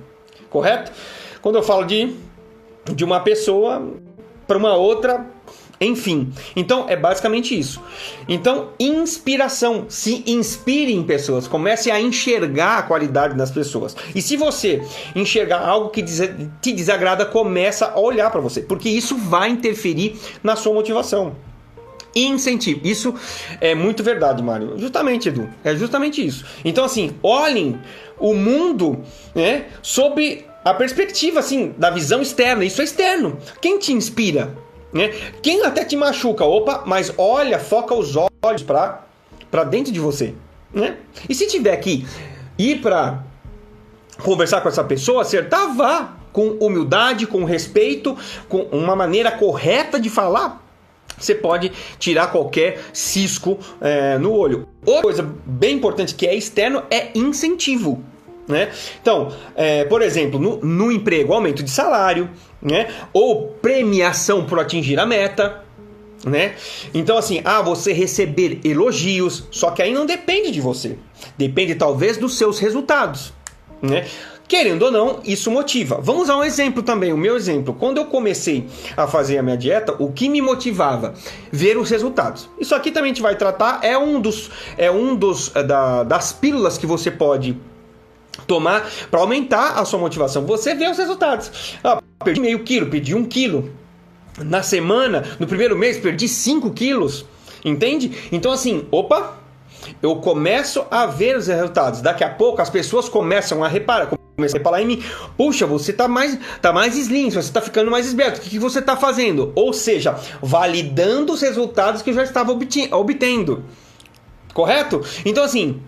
[0.49, 0.92] Correto?
[1.42, 2.14] Quando eu falo de,
[2.94, 3.83] de uma pessoa
[4.47, 5.27] para uma outra,
[5.81, 7.81] enfim, então é basicamente isso.
[8.29, 9.87] Então, inspiração.
[9.88, 13.97] Se inspire em pessoas, comece a enxergar a qualidade das pessoas.
[14.14, 14.83] E se você
[15.14, 20.57] enxergar algo que te desagrada, começa a olhar para você, porque isso vai interferir na
[20.57, 21.37] sua motivação.
[22.14, 22.81] Incentivo.
[22.85, 23.14] Isso
[23.61, 24.77] é muito verdade, Mário.
[24.77, 25.49] Justamente, Edu.
[25.62, 26.45] É justamente isso.
[26.64, 27.79] Então, assim, olhem
[28.19, 29.01] o mundo
[29.35, 32.64] né, sob a perspectiva assim da visão externa.
[32.64, 33.38] Isso é externo.
[33.61, 34.53] Quem te inspira?
[34.92, 35.12] Né?
[35.42, 39.05] Quem até te machuca, opa, mas olha, foca os olhos para
[39.51, 40.35] para dentro de você,
[40.72, 40.98] né?
[41.27, 42.07] E se tiver que
[42.59, 43.24] ir para
[44.22, 48.16] conversar com essa pessoa, acertar, vá com humildade, com respeito,
[48.48, 50.64] com uma maneira correta de falar.
[51.18, 54.68] Você pode tirar qualquer cisco é, no olho.
[54.87, 58.03] Outra coisa bem importante que é externo é incentivo.
[58.46, 58.70] Né?
[59.03, 62.88] Então, é, por exemplo, no, no emprego, aumento de salário, né?
[63.12, 65.64] Ou premiação por atingir a meta,
[66.25, 66.55] né?
[66.92, 70.99] Então assim, ah, você receber elogios, só que aí não depende de você.
[71.37, 73.33] Depende talvez dos seus resultados,
[73.81, 74.07] né?
[74.49, 76.01] Querendo ou não, isso motiva.
[76.03, 77.75] Vamos a um exemplo também, o meu exemplo.
[77.75, 78.66] Quando eu comecei
[78.97, 81.12] a fazer a minha dieta, o que me motivava?
[81.53, 82.49] Ver os resultados.
[82.59, 86.03] Isso aqui também a gente vai tratar, é um dos, é um dos eh, da,
[86.03, 87.59] das pílulas que você pode
[88.47, 90.47] tomar para aumentar a sua motivação.
[90.47, 91.77] Você vê os resultados.
[91.85, 93.71] Ah, perdi meio quilo, perdi um quilo.
[94.38, 97.25] Na semana, no primeiro mês, perdi 5 quilos.
[97.64, 98.12] Entende?
[98.31, 99.38] Então, assim, opa,
[100.03, 102.01] eu começo a ver os resultados.
[102.01, 104.11] Daqui a pouco as pessoas começam a reparar.
[104.37, 105.03] Comecei a falar em mim,
[105.37, 108.59] puxa, você tá mais, tá mais slim, você tá ficando mais esbelto, o que, que
[108.61, 109.51] você tá fazendo?
[109.57, 113.64] Ou seja, validando os resultados que eu já estava obtendo.
[114.55, 115.05] Correto?
[115.25, 115.83] Então, assim,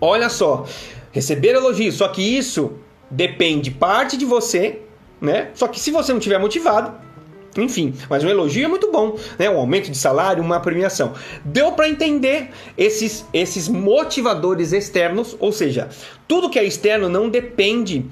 [0.00, 0.64] olha só,
[1.10, 2.74] receber elogios, só que isso
[3.10, 4.85] depende parte de você
[5.20, 5.50] né?
[5.54, 6.92] Só que se você não tiver motivado,
[7.56, 9.48] enfim, mas um elogio é muito bom, né?
[9.48, 11.14] Um aumento de salário, uma premiação.
[11.44, 15.88] Deu para entender esses, esses motivadores externos, ou seja,
[16.28, 18.04] tudo que é externo não depende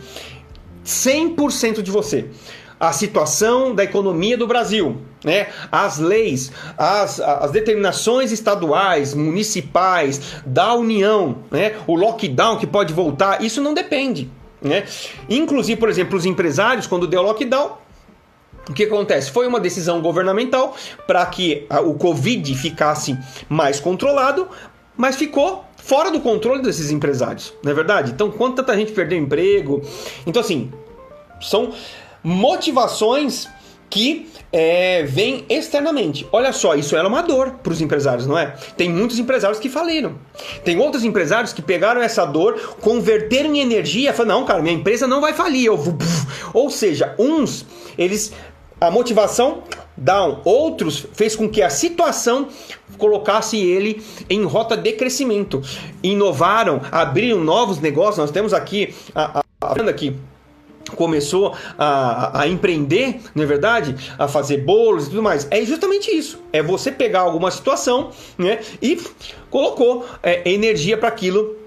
[0.85, 2.31] 100% de você
[2.79, 5.49] a situação da economia do Brasil, né?
[5.71, 11.77] as leis, as, as determinações estaduais, municipais, da União, né?
[11.87, 14.31] o lockdown que pode voltar, isso não depende.
[14.65, 14.85] Né?
[15.29, 17.77] Inclusive, por exemplo, os empresários, quando deu lockdown,
[18.69, 19.31] o que acontece?
[19.31, 20.75] Foi uma decisão governamental
[21.07, 24.49] para que o Covid ficasse mais controlado,
[24.97, 28.13] mas ficou fora do controle desses empresários, não é verdade?
[28.13, 29.83] Então, quanta gente perdeu emprego?
[30.27, 30.73] Então, assim,
[31.43, 31.75] são
[32.23, 33.47] motivações
[33.95, 36.27] que é, vêm externamente.
[36.33, 38.53] Olha só, isso era uma dor para os empresários, não é?
[38.77, 40.17] Tem muitos empresários que faliram.
[40.65, 45.07] Tem outros empresários que pegaram essa dor, converteram em energia falaram: não, cara, minha empresa
[45.07, 45.67] não vai falir.
[45.67, 45.97] Eu vou...
[46.53, 47.65] Ou seja, uns,
[47.97, 48.33] eles.
[48.81, 49.63] A motivação
[49.97, 50.41] down.
[50.45, 52.49] Outros fez com que a situação
[52.99, 55.63] colocasse ele em rota de crescimento.
[56.03, 58.19] Inovaram, abriram novos negócios.
[58.19, 60.17] Nós temos aqui a, a, a aqui
[60.93, 63.95] começou a, a, empreender, não é verdade?
[64.19, 65.47] A fazer bolos e tudo mais.
[65.51, 66.41] É justamente isso.
[66.53, 69.01] É você pegar alguma situação né, e
[69.51, 71.64] colocou é, energia para aquilo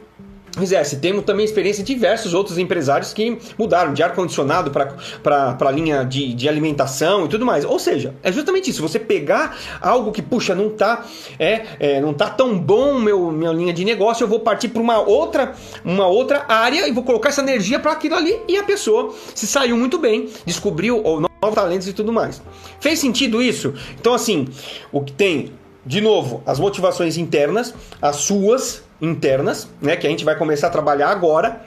[0.60, 0.98] fizesse.
[0.98, 6.34] Temos também experiência de diversos outros empresários que mudaram de ar-condicionado para a linha de,
[6.34, 7.66] de alimentação e tudo mais.
[7.66, 8.82] Ou seja, é justamente isso.
[8.82, 11.06] Você pegar algo que, puxa, não tá,
[11.40, 14.82] é, é não tá tão bom meu, minha linha de negócio, eu vou partir para
[14.82, 18.64] uma outra, uma outra área e vou colocar essa energia para aquilo ali e a
[18.64, 21.02] pessoa se saiu muito bem, descobriu
[21.42, 22.42] novos talentos e tudo mais.
[22.80, 23.74] Fez sentido isso?
[24.00, 24.48] Então, assim,
[24.92, 25.52] o que tem,
[25.88, 30.70] de novo, as motivações internas, as suas, internas, né, que a gente vai começar a
[30.70, 31.66] trabalhar agora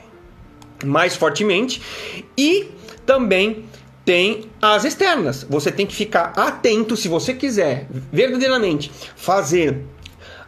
[0.84, 1.80] mais fortemente,
[2.36, 2.68] e
[3.06, 3.64] também
[4.04, 5.46] tem as externas.
[5.48, 9.84] Você tem que ficar atento se você quiser verdadeiramente fazer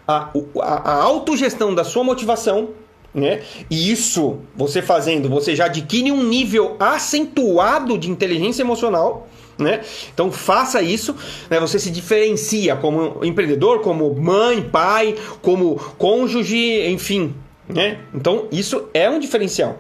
[0.06, 0.30] a,
[0.60, 2.70] a, a autogestão da sua motivação,
[3.14, 3.42] né?
[3.70, 9.28] E isso, você fazendo, você já adquire um nível acentuado de inteligência emocional.
[9.62, 9.80] Né?
[10.12, 11.14] Então faça isso,
[11.48, 11.60] né?
[11.60, 17.34] você se diferencia como empreendedor, como mãe, pai, como cônjuge, enfim.
[17.68, 18.00] Né?
[18.12, 19.78] Então isso é um diferencial.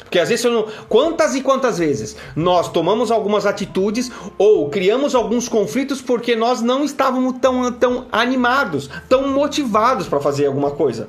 [0.00, 0.66] Porque às vezes, não...
[0.88, 6.84] quantas e quantas vezes nós tomamos algumas atitudes ou criamos alguns conflitos porque nós não
[6.84, 11.08] estávamos tão, tão animados, tão motivados para fazer alguma coisa.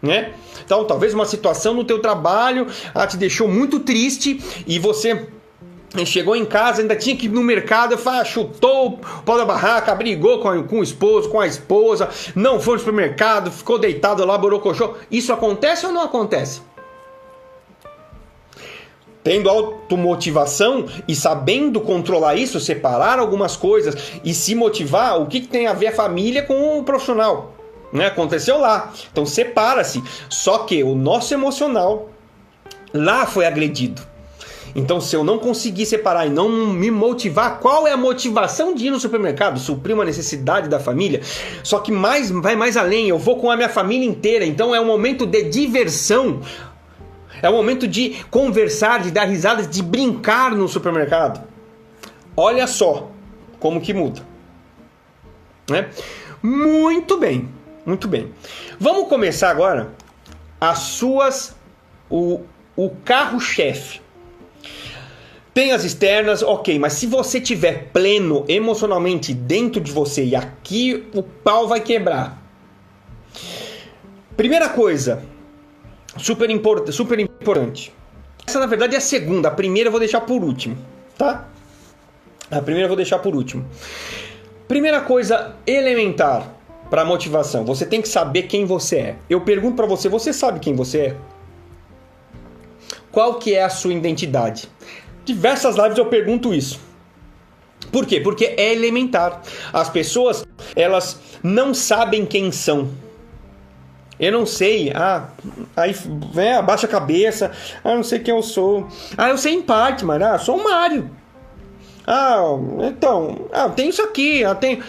[0.00, 0.32] Né?
[0.64, 5.28] Então, talvez uma situação no teu trabalho ah, te deixou muito triste e você
[6.04, 9.94] chegou em casa, ainda tinha que ir no mercado, ah, chutou o pau da barraca,
[9.94, 14.38] brigou com, com o esposo, com a esposa, não foi no supermercado, ficou deitado lá,
[14.38, 14.94] borocochô.
[15.10, 16.62] Isso acontece ou não acontece?
[19.22, 25.48] Tendo automotivação e sabendo controlar isso, separar algumas coisas e se motivar, o que, que
[25.48, 27.52] tem a ver a família com o profissional?
[27.92, 28.06] Né?
[28.06, 28.92] Aconteceu lá.
[29.12, 30.02] Então separa-se.
[30.28, 32.08] Só que o nosso emocional
[32.94, 34.09] lá foi agredido.
[34.74, 38.86] Então, se eu não conseguir separar e não me motivar, qual é a motivação de
[38.86, 39.58] ir no supermercado?
[39.58, 41.20] Suprir uma necessidade da família.
[41.62, 44.44] Só que mais vai mais além, eu vou com a minha família inteira.
[44.44, 46.40] Então é um momento de diversão.
[47.42, 51.42] É um momento de conversar, de dar risadas, de brincar no supermercado.
[52.36, 53.10] Olha só
[53.58, 54.22] como que muda.
[55.68, 55.88] Né?
[56.42, 57.48] Muito bem,
[57.84, 58.32] muito bem.
[58.78, 59.90] Vamos começar agora
[60.60, 61.56] as suas
[62.08, 62.40] o,
[62.76, 63.99] o carro-chefe
[65.60, 71.06] tem as externas, ok, mas se você tiver pleno emocionalmente dentro de você e aqui
[71.14, 72.42] o pau vai quebrar.
[74.34, 75.22] Primeira coisa,
[76.16, 77.92] super, import super importante.
[78.46, 80.78] Essa na verdade é a segunda, a primeira eu vou deixar por último,
[81.18, 81.46] tá?
[82.50, 83.68] A primeira eu vou deixar por último.
[84.66, 86.54] Primeira coisa elementar
[86.88, 89.16] para motivação, você tem que saber quem você é.
[89.28, 91.16] Eu pergunto para você, você sabe quem você é?
[93.12, 94.70] Qual que é a sua identidade?
[95.30, 96.80] Diversas lives eu pergunto isso.
[97.92, 98.20] Por quê?
[98.20, 99.40] Porque é elementar.
[99.72, 102.90] As pessoas, elas não sabem quem são.
[104.18, 104.90] Eu não sei.
[104.92, 105.28] Ah,
[105.76, 105.94] aí
[106.34, 107.52] vem, abaixa a cabeça.
[107.84, 108.88] Ah, não sei quem eu sou.
[109.16, 111.08] Ah, eu sei em parte, mas ah, sou o Mário.
[112.04, 112.42] Ah,
[112.88, 114.82] então, ah, tem isso aqui, ah, tem.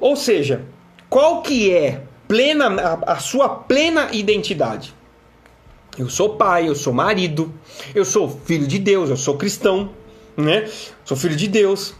[0.00, 0.62] Ou seja,
[1.08, 4.92] qual que é plena a, a sua plena identidade?
[5.98, 7.52] Eu sou pai, eu sou marido,
[7.92, 9.90] eu sou filho de Deus, eu sou cristão,
[10.36, 10.68] né?
[11.04, 11.94] Sou filho de Deus.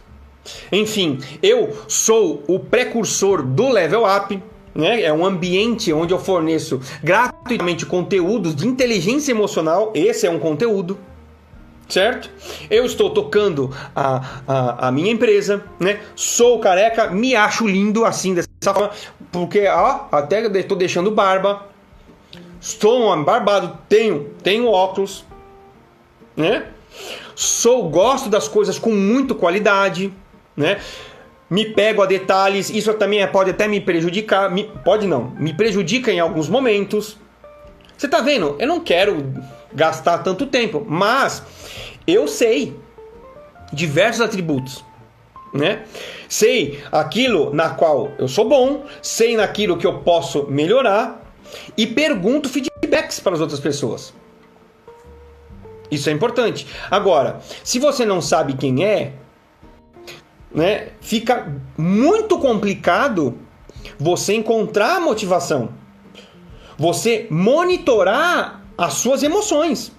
[0.71, 4.41] Enfim, eu sou o precursor do level up,
[4.73, 5.01] né?
[5.01, 9.91] É um ambiente onde eu forneço gratuitamente conteúdos de inteligência emocional.
[9.93, 10.97] Esse é um conteúdo.
[11.89, 12.29] certo?
[12.69, 15.99] Eu estou tocando a, a, a, minha empresa, né?
[16.15, 18.91] Sou careca, me acho lindo assim dessa forma,
[19.31, 21.68] porque ó, até estou deixando barba.
[22.61, 25.23] Estou um barbado, tenho, tenho óculos,
[26.35, 26.67] né?
[27.35, 30.13] Sou, gosto das coisas com muito qualidade,
[30.57, 30.79] né?
[31.49, 36.11] Me pego a detalhes, isso também pode até me prejudicar, me, pode não, me prejudica
[36.11, 37.17] em alguns momentos.
[37.97, 38.55] Você tá vendo?
[38.59, 39.33] Eu não quero
[39.73, 41.41] gastar tanto tempo, mas
[42.05, 42.75] eu sei
[43.71, 44.83] diversos atributos,
[45.53, 45.83] né?
[46.27, 51.28] Sei aquilo na qual eu sou bom, sei naquilo que eu posso melhorar
[51.77, 54.13] e pergunto feedbacks para as outras pessoas.
[55.91, 56.67] Isso é importante.
[56.89, 59.13] Agora, se você não sabe quem é,
[60.53, 63.37] né, fica muito complicado
[63.97, 65.69] você encontrar a motivação.
[66.77, 69.91] Você monitorar as suas emoções.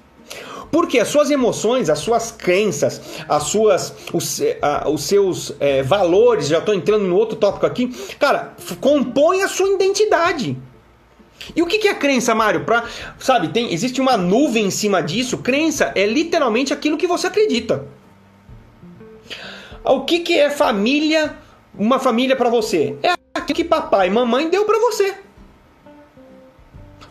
[0.71, 4.41] Porque as suas emoções, as suas crenças, as suas, os,
[4.87, 7.89] os seus é, valores, já estou entrando no outro tópico aqui,
[8.21, 10.57] cara, compõem a sua identidade.
[11.55, 12.65] E o que é crença, Mário?
[12.65, 12.85] Pra,
[13.19, 15.39] sabe, tem, existe uma nuvem em cima disso.
[15.39, 17.87] Crença é literalmente aquilo que você acredita.
[19.83, 21.37] O que, que é família,
[21.77, 22.97] uma família para você?
[23.03, 25.15] É aquilo que papai e mamãe deu para você.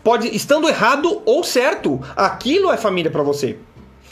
[0.02, 3.58] Pode estando errado ou certo, aquilo é família para você.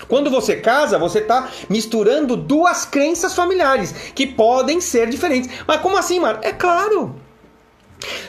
[0.06, 5.50] Quando você casa, você está misturando duas crenças familiares que podem ser diferentes.
[5.66, 6.40] Mas como assim, Mário?
[6.42, 7.16] É claro.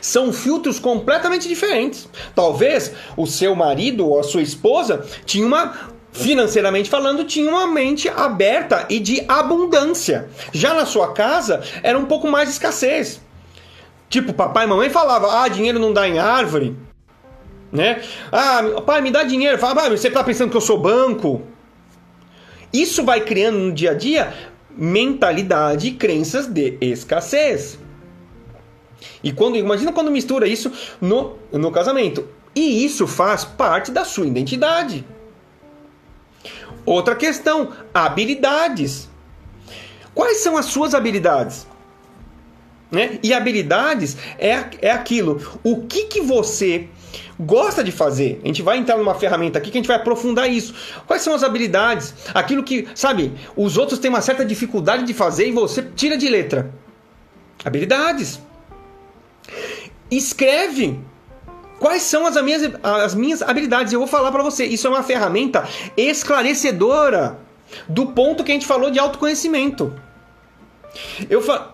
[0.01, 2.09] São filtros completamente diferentes.
[2.33, 8.09] Talvez o seu marido ou a sua esposa tinha uma financeiramente falando, tinha uma mente
[8.09, 10.29] aberta e de abundância.
[10.51, 13.21] Já na sua casa era um pouco mais de escassez.
[14.09, 16.75] Tipo, papai e mamãe falava: "Ah, dinheiro não dá em árvore".
[17.71, 18.01] Né?
[18.31, 19.59] Ah, pai, me dá dinheiro.
[19.59, 21.43] Fala, você tá pensando que eu sou banco?
[22.73, 24.33] Isso vai criando no dia a dia
[24.71, 27.77] mentalidade e crenças de escassez.
[29.23, 32.27] E quando imagina quando mistura isso no, no casamento.
[32.55, 35.05] E isso faz parte da sua identidade.
[36.85, 39.09] Outra questão, habilidades.
[40.13, 41.67] Quais são as suas habilidades?
[42.91, 43.19] Né?
[43.21, 45.59] E habilidades é, é aquilo.
[45.63, 46.87] O que, que você
[47.39, 48.41] gosta de fazer?
[48.43, 50.73] A gente vai entrar numa ferramenta aqui que a gente vai aprofundar isso.
[51.05, 52.13] Quais são as habilidades?
[52.33, 56.27] Aquilo que, sabe, os outros têm uma certa dificuldade de fazer e você tira de
[56.27, 56.73] letra.
[57.63, 58.41] Habilidades.
[60.11, 60.99] Escreve
[61.79, 63.93] quais são as minhas, as minhas habilidades.
[63.93, 64.65] Eu vou falar para você.
[64.65, 67.39] Isso é uma ferramenta esclarecedora
[67.87, 69.93] do ponto que a gente falou de autoconhecimento.
[71.29, 71.73] Eu fa...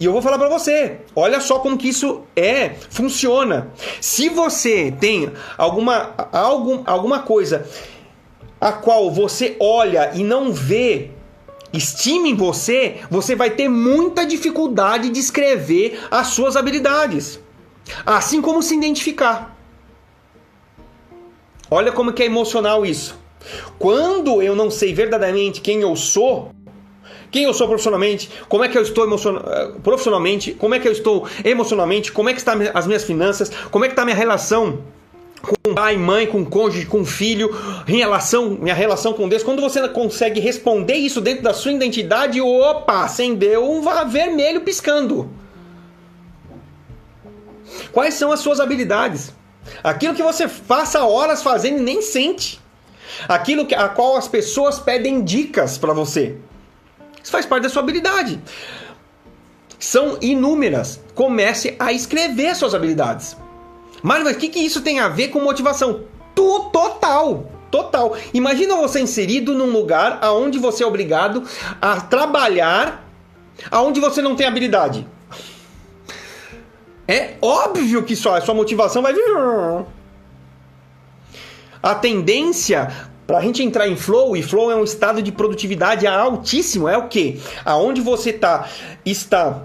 [0.00, 3.70] E eu vou falar para você, olha só como que isso é, funciona.
[4.00, 7.64] Se você tem alguma, algum, alguma coisa
[8.60, 11.10] a qual você olha e não vê
[11.76, 17.40] estima em você, você vai ter muita dificuldade de escrever as suas habilidades.
[18.06, 19.56] Assim como se identificar.
[21.70, 23.18] Olha como que é emocional isso.
[23.78, 26.50] Quando eu não sei verdadeiramente quem eu sou,
[27.30, 30.92] quem eu sou profissionalmente, como é que eu estou eh, profissionalmente, como é que eu
[30.92, 34.16] estou emocionalmente, como é que estão as minhas finanças, como é que está a minha
[34.16, 34.84] relação
[35.44, 37.50] com pai, mãe, com cônjuge, com filho,
[37.86, 39.42] em relação, minha relação com Deus.
[39.42, 45.30] Quando você consegue responder isso dentro da sua identidade, opa, acendeu um vermelho piscando.
[47.92, 49.32] Quais são as suas habilidades?
[49.82, 52.60] Aquilo que você passa horas fazendo e nem sente.
[53.28, 56.36] Aquilo a qual as pessoas pedem dicas para você.
[57.22, 58.40] Isso faz parte da sua habilidade.
[59.78, 61.00] São inúmeras.
[61.14, 63.36] Comece a escrever suas habilidades.
[64.04, 66.02] Mas, o que, que isso tem a ver com motivação?
[66.34, 67.50] Tu, total.
[67.70, 68.14] Total.
[68.34, 71.42] Imagina você inserido num lugar aonde você é obrigado
[71.80, 73.02] a trabalhar
[73.70, 75.06] aonde você não tem habilidade.
[77.08, 79.24] É óbvio que só a sua motivação vai vir.
[81.82, 82.92] A tendência
[83.26, 86.98] para a gente entrar em flow, e flow é um estado de produtividade altíssimo, é
[86.98, 87.40] o que?
[87.64, 88.68] Aonde você tá,
[89.02, 89.62] está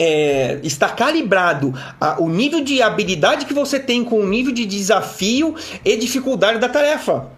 [0.00, 4.64] é, está calibrado a, o nível de habilidade que você tem com o nível de
[4.64, 7.28] desafio e dificuldade da tarefa.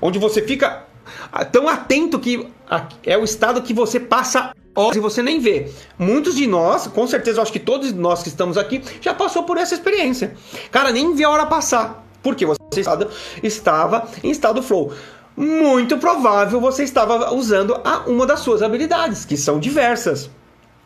[0.00, 0.86] Onde você fica
[1.52, 2.48] tão atento que
[3.04, 5.70] é o estado que você passa horas e você nem vê.
[5.98, 9.58] Muitos de nós, com certeza, acho que todos nós que estamos aqui, já passou por
[9.58, 10.34] essa experiência.
[10.70, 12.02] Cara, nem vê a hora passar.
[12.22, 12.58] Porque você
[13.42, 14.92] estava em estado flow.
[15.36, 20.30] Muito provável você estava usando a, uma das suas habilidades, que são diversas.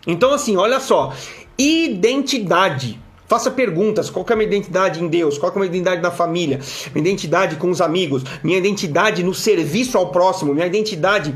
[0.07, 1.12] Então, assim, olha só.
[1.59, 3.00] Identidade.
[3.26, 5.36] Faça perguntas: qual é a minha identidade em Deus?
[5.36, 6.61] Qual é a minha identidade na família?
[6.94, 8.22] Minha identidade com os amigos?
[8.42, 10.54] Minha identidade no serviço ao próximo?
[10.54, 11.34] Minha identidade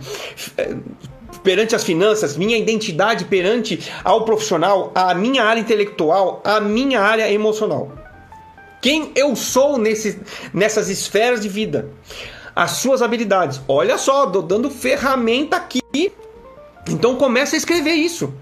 [0.56, 0.76] eh,
[1.42, 2.36] perante as finanças?
[2.36, 4.92] Minha identidade perante ao profissional?
[4.94, 6.40] A minha área intelectual?
[6.44, 7.92] A minha área emocional?
[8.80, 10.20] Quem eu sou nesse,
[10.54, 11.90] nessas esferas de vida?
[12.54, 13.60] As suas habilidades.
[13.68, 16.12] Olha só, tô dando ferramenta aqui.
[16.88, 18.32] Então começa a escrever isso.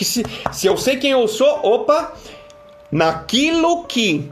[0.00, 2.14] Porque se, se eu sei quem eu sou, opa,
[2.90, 4.30] naquilo que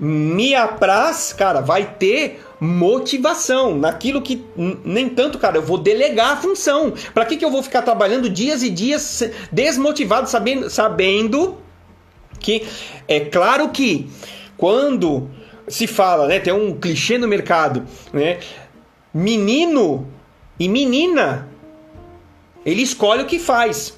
[0.00, 3.76] me apraz, cara, vai ter motivação.
[3.76, 6.92] Naquilo que nem tanto, cara, eu vou delegar a função.
[7.14, 11.56] Para que, que eu vou ficar trabalhando dias e dias desmotivado, sabendo, sabendo
[12.40, 12.66] que
[13.06, 14.10] é claro que
[14.56, 15.30] quando
[15.68, 18.40] se fala, né, tem um clichê no mercado, né,
[19.14, 20.08] menino
[20.58, 21.48] e menina,
[22.64, 23.96] ele escolhe o que faz.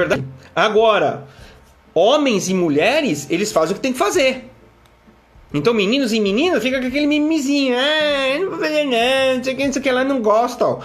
[0.00, 0.24] Verdade?
[0.54, 1.26] Agora,
[1.92, 4.48] homens e mulheres, eles fazem o que tem que fazer.
[5.52, 7.74] Então, meninos e meninas fica com aquele mimizinho.
[7.76, 10.22] Ah, não vou fazer nada, não sei o que, não sei o que lá, não
[10.22, 10.78] gosta.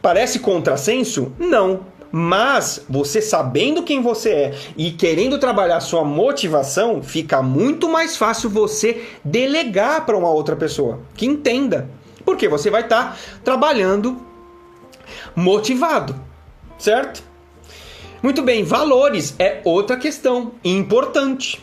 [0.00, 1.32] Parece contrassenso?
[1.36, 1.86] Não.
[2.12, 8.50] Mas você sabendo quem você é e querendo trabalhar sua motivação, fica muito mais fácil
[8.50, 11.90] você delegar para uma outra pessoa que entenda.
[12.24, 14.24] Porque você vai estar tá trabalhando
[15.34, 16.14] motivado,
[16.78, 17.33] certo?
[18.24, 21.62] Muito bem, valores é outra questão importante.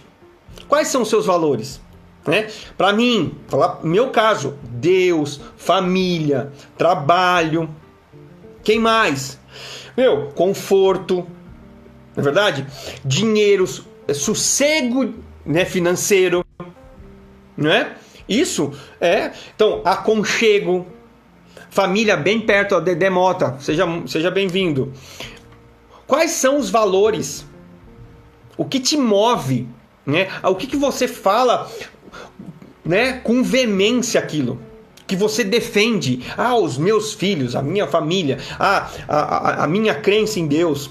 [0.68, 1.82] Quais são os seus valores?
[2.24, 2.52] Né?
[2.78, 3.34] Para mim,
[3.82, 7.68] meu caso, Deus, família, trabalho.
[8.64, 9.40] Quem mais?
[9.98, 11.26] Meu, conforto,
[12.16, 12.68] não é verdade?
[13.04, 13.66] Dinheiro,
[14.14, 16.46] sossego né, financeiro,
[17.58, 17.96] não é?
[18.30, 19.32] Isso é.
[19.56, 20.86] Então, aconchego,
[21.72, 24.94] família bem perto, ó, Dedé Mota, seja, seja bem-vindo.
[26.12, 27.46] Quais são os valores?
[28.58, 29.66] O que te move?
[30.06, 30.28] Né?
[30.44, 31.72] O que, que você fala
[32.84, 34.60] né, com veemência aquilo?
[35.08, 36.22] que você defende.
[36.38, 40.90] Ah, os meus filhos, a minha família, a, a, a minha crença em Deus.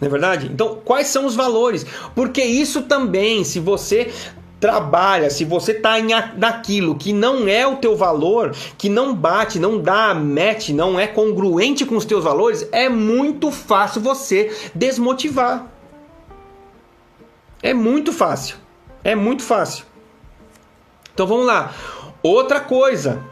[0.00, 0.46] Não é verdade?
[0.52, 1.86] Então, quais são os valores?
[2.12, 4.12] Porque isso também, se você
[4.60, 5.94] trabalha, se você está
[6.36, 11.06] naquilo que não é o teu valor, que não bate, não dá match, não é
[11.06, 15.66] congruente com os teus valores, é muito fácil você desmotivar.
[17.62, 18.56] É muito fácil.
[19.04, 19.84] É muito fácil.
[21.14, 21.72] Então vamos lá.
[22.22, 23.22] Outra coisa.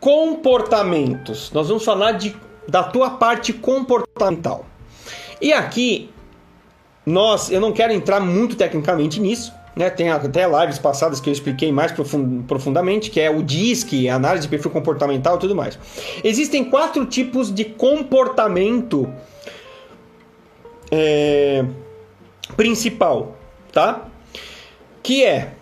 [0.00, 1.50] Comportamentos.
[1.52, 2.36] Nós vamos falar de,
[2.68, 4.66] da tua parte comportamental.
[5.40, 6.10] E aqui,
[7.06, 9.88] nós, eu não quero entrar muito tecnicamente nisso, né?
[9.88, 11.92] Tem até lives passadas que eu expliquei mais
[12.48, 15.78] profundamente, que é o DISC, análise de perfil comportamental e tudo mais.
[16.24, 19.08] Existem quatro tipos de comportamento
[20.90, 21.64] é,
[22.56, 23.36] principal,
[23.70, 24.08] tá?
[25.02, 25.52] Que é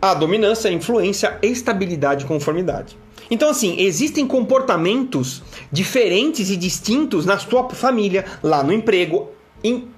[0.00, 2.96] a dominância, a influência, estabilidade e conformidade.
[3.30, 9.30] Então, assim, existem comportamentos diferentes e distintos na sua família, lá no emprego,
[9.64, 9.88] em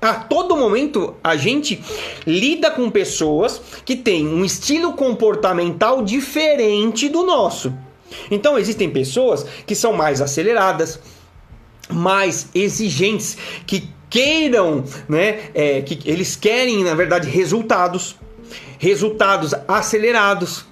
[0.00, 1.82] a todo momento a gente
[2.26, 7.72] lida com pessoas que têm um estilo comportamental diferente do nosso.
[8.30, 10.98] Então existem pessoas que são mais aceleradas,
[11.90, 13.36] mais exigentes,
[13.66, 18.16] que queiram, né, é, que eles querem na verdade resultados
[18.80, 20.64] resultados acelerados,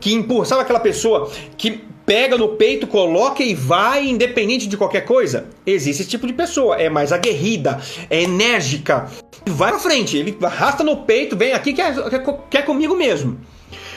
[0.00, 0.44] que empurra.
[0.44, 5.46] Sabe aquela pessoa que pega no peito, coloca e vai independente de qualquer coisa?
[5.66, 7.80] Existe esse tipo de pessoa, é mais aguerrida,
[8.10, 9.08] é enérgica,
[9.46, 13.38] vai pra frente, ele arrasta no peito, vem aqui, quer, quer, quer comigo mesmo.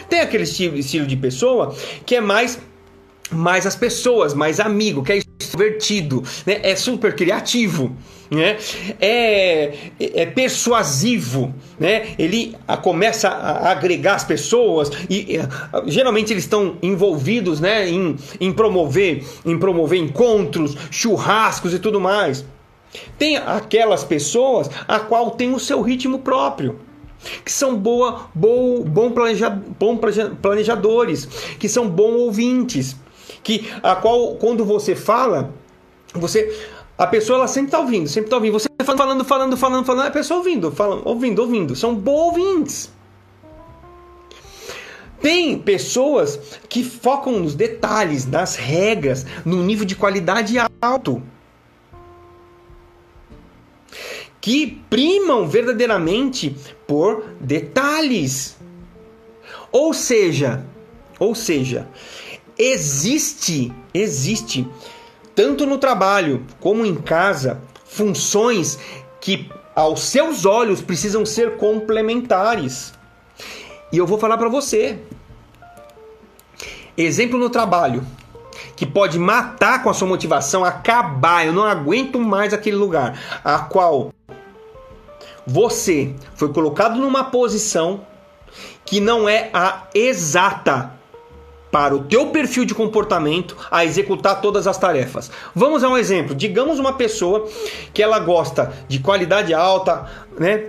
[0.09, 1.75] Tem aquele estilo, estilo de pessoa
[2.05, 2.59] que é mais
[3.31, 6.59] mais as pessoas, mais amigo, que é extrovertido, né?
[6.63, 7.95] é super criativo
[8.29, 8.57] né?
[8.99, 12.15] é, é persuasivo, né?
[12.17, 15.39] ele começa a agregar as pessoas e,
[15.85, 17.87] geralmente eles estão envolvidos né?
[17.87, 22.45] em, em, promover, em promover encontros, churrascos e tudo mais.
[23.17, 26.79] Tem aquelas pessoas a qual tem o seu ritmo próprio
[27.43, 29.97] que são boa, boa, bom, planeja, bom
[30.41, 31.25] planejadores,
[31.57, 32.95] que são bons ouvintes,
[33.45, 35.53] que a qual quando você fala,
[36.15, 36.51] você
[36.97, 38.53] a pessoa ela sempre está ouvindo, sempre está ouvindo.
[38.53, 41.75] Você falando, falando, falando, falando, a pessoa ouvindo, falando, ouvindo, ouvindo.
[41.75, 42.91] São bons ouvintes.
[45.21, 51.21] Tem pessoas que focam nos detalhes, nas regras, no nível de qualidade alto.
[54.41, 56.55] Que primam verdadeiramente
[56.87, 58.57] por detalhes.
[59.71, 60.65] Ou seja,
[61.19, 61.87] ou seja,
[62.57, 64.67] existe, existe
[65.35, 68.79] tanto no trabalho como em casa, funções
[69.19, 72.93] que aos seus olhos precisam ser complementares.
[73.91, 74.99] E eu vou falar para você.
[76.97, 78.05] Exemplo no trabalho
[78.75, 83.59] que pode matar com a sua motivação, acabar, eu não aguento mais aquele lugar, a
[83.59, 84.13] qual
[85.45, 88.05] você foi colocado numa posição
[88.85, 90.94] que não é a exata
[91.71, 95.29] para o teu perfil de comportamento a executar todas as tarefas.
[95.53, 96.33] Vamos a um exemplo.
[96.33, 97.47] Digamos uma pessoa
[97.93, 100.09] que ela gosta de qualidade alta,
[100.39, 100.67] né?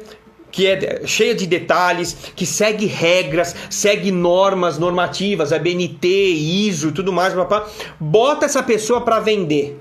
[0.51, 6.93] que é cheia de detalhes, que segue regras, segue normas normativas, a BNT, ISO e
[6.93, 7.67] tudo mais, papá.
[8.01, 9.79] bota essa pessoa para vender.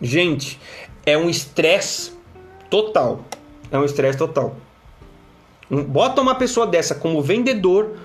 [0.00, 0.60] Gente,
[1.04, 2.12] é um estresse
[2.70, 3.24] total.
[3.72, 4.56] É um estresse total.
[5.68, 7.96] Bota uma pessoa dessa como vendedor.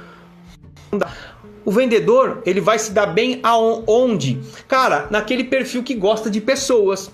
[1.66, 4.42] O vendedor, ele vai se dar bem aonde?
[4.68, 7.12] Cara, naquele perfil que gosta de pessoas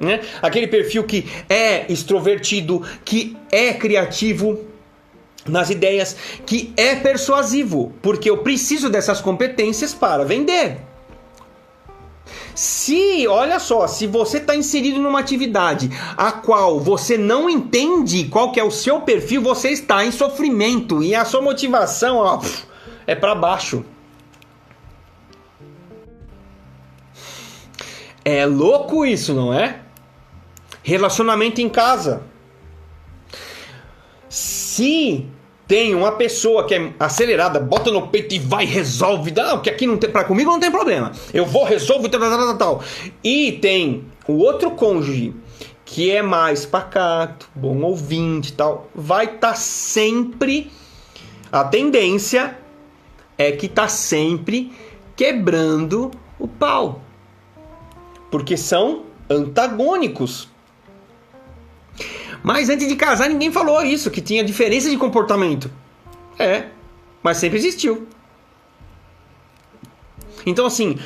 [0.00, 0.20] né?
[0.40, 4.60] Aquele perfil que é extrovertido, que é criativo
[5.46, 10.78] nas ideias, que é persuasivo, porque eu preciso dessas competências para vender.
[12.54, 18.50] Se, olha só, se você está inserido numa atividade a qual você não entende qual
[18.50, 22.40] que é o seu perfil, você está em sofrimento e a sua motivação ó,
[23.08, 23.82] é para baixo.
[28.22, 29.80] É louco isso, não é?
[30.82, 32.22] Relacionamento em casa.
[34.28, 35.26] Se
[35.66, 39.86] tem uma pessoa que é acelerada, bota no peito e vai, resolve, não, que aqui
[39.86, 41.10] não tem, para comigo não tem problema.
[41.32, 42.84] Eu vou, resolvo, tal, tal, tal, tal.
[43.24, 45.34] E tem o outro cônjuge
[45.86, 50.70] que é mais pacato, bom ouvinte, tal, vai estar tá sempre
[51.50, 52.67] a tendência
[53.38, 54.72] é que tá sempre
[55.16, 57.00] quebrando o pau.
[58.30, 60.48] Porque são antagônicos.
[62.42, 65.70] Mas antes de casar, ninguém falou isso, que tinha diferença de comportamento.
[66.38, 66.66] É,
[67.22, 68.06] mas sempre existiu.
[70.46, 70.98] Então, assim,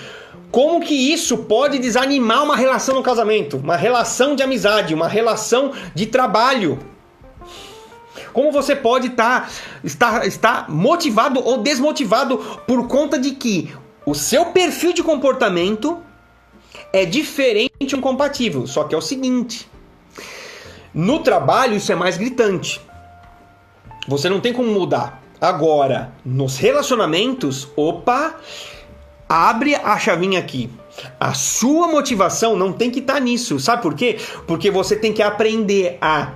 [0.51, 3.57] como que isso pode desanimar uma relação no casamento?
[3.57, 6.79] Uma relação de amizade, uma relação de trabalho?
[8.33, 9.49] Como você pode tá,
[9.85, 13.73] estar, estar motivado ou desmotivado por conta de que
[14.07, 15.99] o seu perfil de comportamento
[16.93, 18.67] é diferente e incompatível.
[18.67, 19.69] Só que é o seguinte:
[20.93, 22.81] no trabalho isso é mais gritante.
[24.09, 25.23] Você não tem como mudar.
[25.41, 28.37] Agora, nos relacionamentos, opa,
[29.29, 30.71] abre a chavinha aqui.
[31.19, 33.59] A sua motivação não tem que estar tá nisso.
[33.59, 34.19] Sabe por quê?
[34.47, 36.33] Porque você tem que aprender a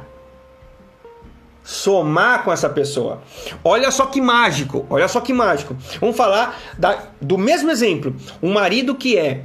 [1.67, 3.21] somar com essa pessoa.
[3.65, 5.77] Olha só que mágico, olha só que mágico.
[6.01, 8.15] Vamos falar da, do mesmo exemplo.
[8.41, 9.43] Um marido que é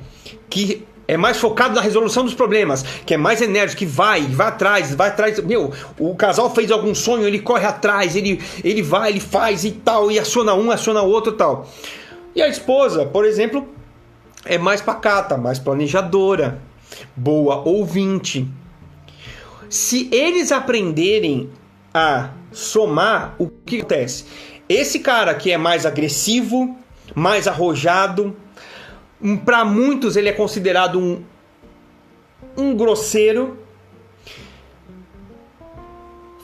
[0.47, 4.47] que é mais focado na resolução dos problemas, que é mais enérgico, que vai, vai
[4.47, 5.39] atrás, vai atrás.
[5.43, 9.72] Meu, o casal fez algum sonho, ele corre atrás, ele, ele vai, ele faz e
[9.72, 11.67] tal, e aciona um, aciona outro tal.
[12.36, 13.67] E a esposa, por exemplo,
[14.45, 16.61] é mais pacata, mais planejadora,
[17.15, 18.47] boa ouvinte.
[19.67, 21.49] Se eles aprenderem
[21.93, 24.25] a somar, o que acontece?
[24.67, 26.77] Esse cara que é mais agressivo,
[27.13, 28.35] mais arrojado,
[29.45, 31.23] para muitos ele é considerado um,
[32.57, 33.57] um grosseiro.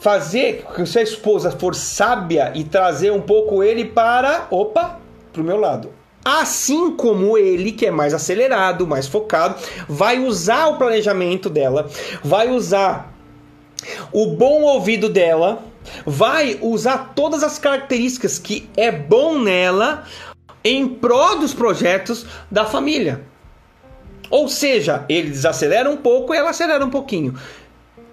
[0.00, 5.00] Fazer que sua esposa for sábia e trazer um pouco ele para, opa,
[5.32, 5.90] para o meu lado.
[6.24, 9.56] Assim como ele, que é mais acelerado, mais focado,
[9.88, 11.88] vai usar o planejamento dela,
[12.22, 13.17] vai usar
[14.12, 15.62] o bom ouvido dela,
[16.04, 20.04] vai usar todas as características que é bom nela
[20.64, 23.22] em prol dos projetos da família.
[24.30, 27.34] Ou seja, ele desacelera um pouco e ela acelera um pouquinho.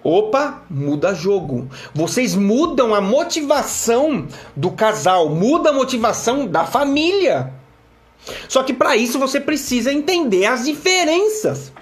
[0.02, 1.68] Opa, muda jogo.
[1.92, 7.52] Vocês mudam a motivação do casal, muda a motivação da família.
[8.48, 11.72] Só que para isso você precisa entender as diferenças.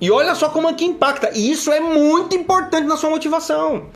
[0.00, 1.30] E olha só como é que impacta.
[1.34, 3.86] E isso é muito importante na sua motivação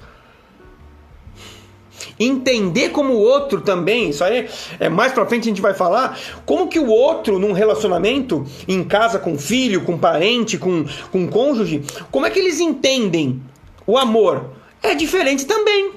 [2.21, 4.47] entender como o outro também, isso aí
[4.79, 8.85] é mais pra frente a gente vai falar, como que o outro num relacionamento, em
[8.85, 13.43] casa com filho, com parente, com, com cônjuge, como é que eles entendem
[13.87, 14.51] o amor?
[14.83, 15.93] É diferente também.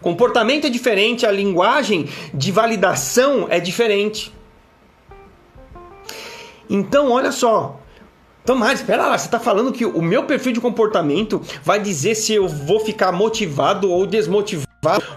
[0.00, 4.32] Comportamento é diferente, a linguagem de validação é diferente.
[6.68, 7.80] Então, olha só,
[8.46, 12.32] Tomás, espera lá, você está falando que o meu perfil de comportamento vai dizer se
[12.32, 14.66] eu vou ficar motivado ou desmotivado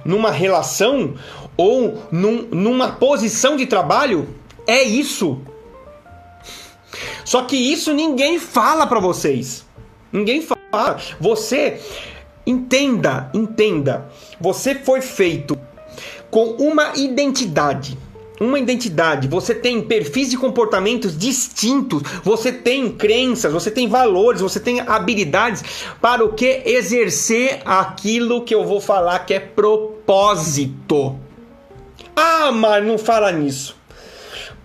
[0.03, 1.13] numa relação
[1.55, 4.27] ou num, numa posição de trabalho?
[4.65, 5.39] É isso.
[7.23, 9.63] Só que isso ninguém fala para vocês.
[10.11, 10.97] Ninguém fala.
[11.19, 11.80] Você
[12.47, 14.09] entenda, entenda.
[14.41, 15.55] Você foi feito
[16.32, 17.95] com uma identidade
[18.39, 24.59] uma identidade, você tem perfis de comportamentos distintos, você tem crenças, você tem valores, você
[24.59, 25.63] tem habilidades
[25.99, 31.15] para o que exercer aquilo que eu vou falar que é propósito.
[32.15, 33.77] Ah, mas não fala nisso.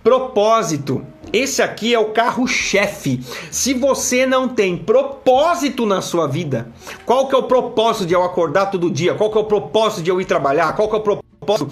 [0.03, 1.05] Propósito.
[1.33, 3.21] Esse aqui é o carro-chefe.
[3.51, 6.69] Se você não tem propósito na sua vida,
[7.05, 9.15] qual que é o propósito de eu acordar todo dia?
[9.15, 10.77] Qual que é o propósito de eu ir trabalhar?
[10.77, 11.71] Qual que é o propósito propósito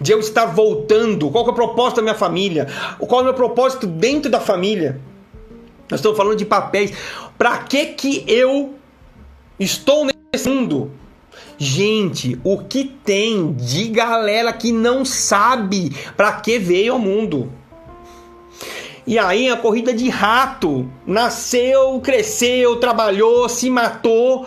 [0.00, 1.30] de eu estar voltando?
[1.30, 2.66] Qual é o propósito da minha família?
[2.98, 5.00] Qual é o meu propósito dentro da família?
[5.90, 6.92] Nós estamos falando de papéis.
[7.36, 8.74] Para que que eu
[9.58, 10.90] estou nesse mundo?
[11.58, 17.52] Gente, o que tem de galera que não sabe para que veio ao mundo?
[19.06, 24.46] E aí a corrida de rato, nasceu, cresceu, trabalhou, se matou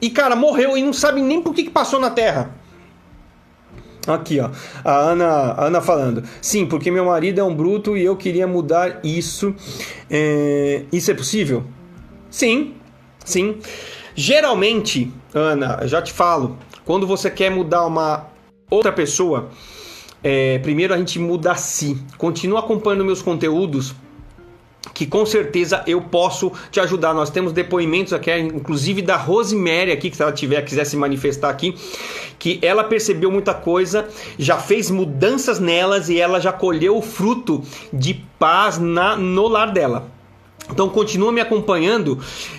[0.00, 2.54] e cara, morreu e não sabe nem por que, que passou na Terra.
[4.14, 4.50] Aqui, ó.
[4.84, 6.22] A Ana, a Ana falando.
[6.40, 9.54] Sim, porque meu marido é um bruto e eu queria mudar isso.
[10.10, 11.64] É, isso é possível?
[12.30, 12.74] Sim,
[13.24, 13.58] sim.
[14.14, 18.26] Geralmente, Ana, já te falo, quando você quer mudar uma
[18.70, 19.50] outra pessoa,
[20.22, 21.98] é, primeiro a gente muda a si.
[22.18, 23.94] Continua acompanhando meus conteúdos
[25.00, 27.14] que com certeza eu posso te ajudar.
[27.14, 31.48] Nós temos depoimentos aqui, inclusive da Rosemary aqui, que se ela tiver quiser se manifestar
[31.48, 31.74] aqui,
[32.38, 34.06] que ela percebeu muita coisa,
[34.38, 39.72] já fez mudanças nelas e ela já colheu o fruto de paz na, no lar
[39.72, 40.06] dela.
[40.70, 42.18] Então continua me acompanhando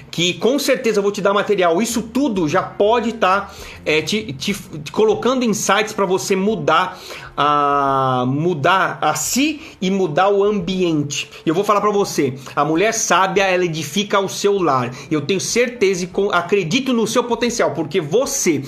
[0.09, 1.79] que com certeza eu vou te dar material.
[1.79, 3.53] Isso tudo já pode estar tá,
[3.85, 6.99] é, te, te, te, colocando insights para você mudar
[7.35, 11.29] a mudar a si e mudar o ambiente.
[11.45, 14.91] Eu vou falar para você, a mulher sábia ela edifica o seu lar.
[15.09, 18.61] Eu tenho certeza e acredito no seu potencial, porque você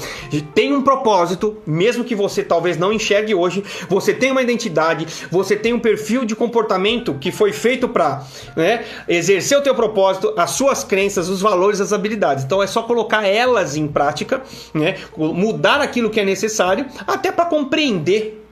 [0.53, 3.63] tem um propósito, mesmo que você talvez não enxergue hoje.
[3.89, 8.23] Você tem uma identidade, você tem um perfil de comportamento que foi feito para
[8.55, 12.43] né, exercer o teu propósito, as suas crenças, os valores, as habilidades.
[12.43, 14.41] Então é só colocar elas em prática,
[14.73, 14.97] né?
[15.17, 18.42] mudar aquilo que é necessário, até para compreender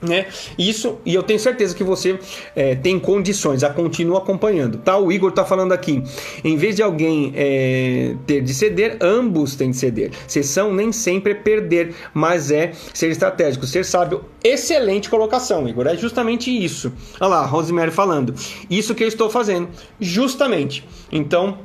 [0.00, 0.26] né?
[0.56, 2.18] Isso, e eu tenho certeza que você
[2.54, 4.78] é, tem condições a continuar acompanhando.
[4.78, 4.96] Tá?
[4.96, 6.02] O Igor tá falando aqui:
[6.44, 10.12] em vez de alguém é, ter de ceder, ambos têm de ceder.
[10.26, 14.24] Sessão nem sempre é perder, mas é ser estratégico, ser sábio.
[14.42, 15.86] Excelente colocação, Igor.
[15.86, 16.92] É justamente isso.
[17.20, 18.34] Olha lá, Rosemary falando.
[18.70, 19.68] Isso que eu estou fazendo.
[20.00, 20.86] Justamente.
[21.10, 21.58] Então,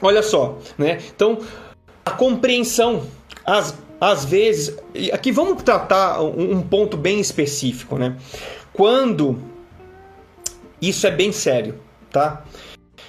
[0.00, 0.98] olha só, né?
[1.14, 1.38] Então,
[2.04, 3.04] a compreensão,
[3.46, 4.76] as às vezes,
[5.12, 8.16] aqui vamos tratar um, ponto bem específico, né?
[8.72, 9.38] Quando
[10.80, 11.76] isso é bem sério,
[12.10, 12.42] tá?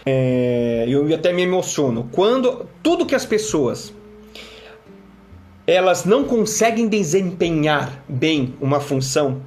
[0.06, 2.08] É, eu até me emociono.
[2.12, 3.92] Quando tudo que as pessoas
[5.66, 9.42] elas não conseguem desempenhar bem uma função,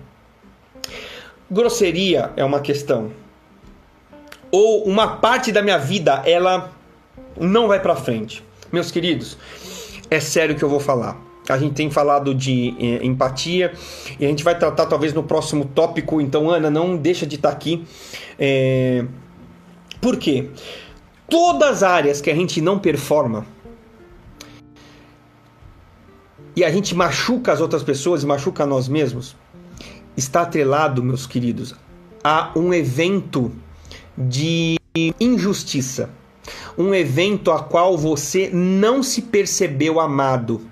[1.48, 3.12] grosseria é uma questão.
[4.50, 6.72] Ou uma parte da minha vida ela
[7.38, 8.42] não vai para frente.
[8.72, 9.38] Meus queridos,
[10.10, 11.24] é sério que eu vou falar.
[11.48, 13.72] A gente tem falado de eh, empatia
[14.18, 16.20] e a gente vai tratar talvez no próximo tópico.
[16.20, 17.84] Então, Ana, não deixa de estar aqui.
[18.38, 19.04] É...
[20.00, 20.50] Por quê?
[21.28, 23.46] Todas as áreas que a gente não performa
[26.56, 29.36] e a gente machuca as outras pessoas e machuca nós mesmos,
[30.16, 31.74] está atrelado, meus queridos,
[32.24, 33.52] a um evento
[34.16, 34.78] de
[35.20, 36.08] injustiça.
[36.78, 40.62] Um evento a qual você não se percebeu amado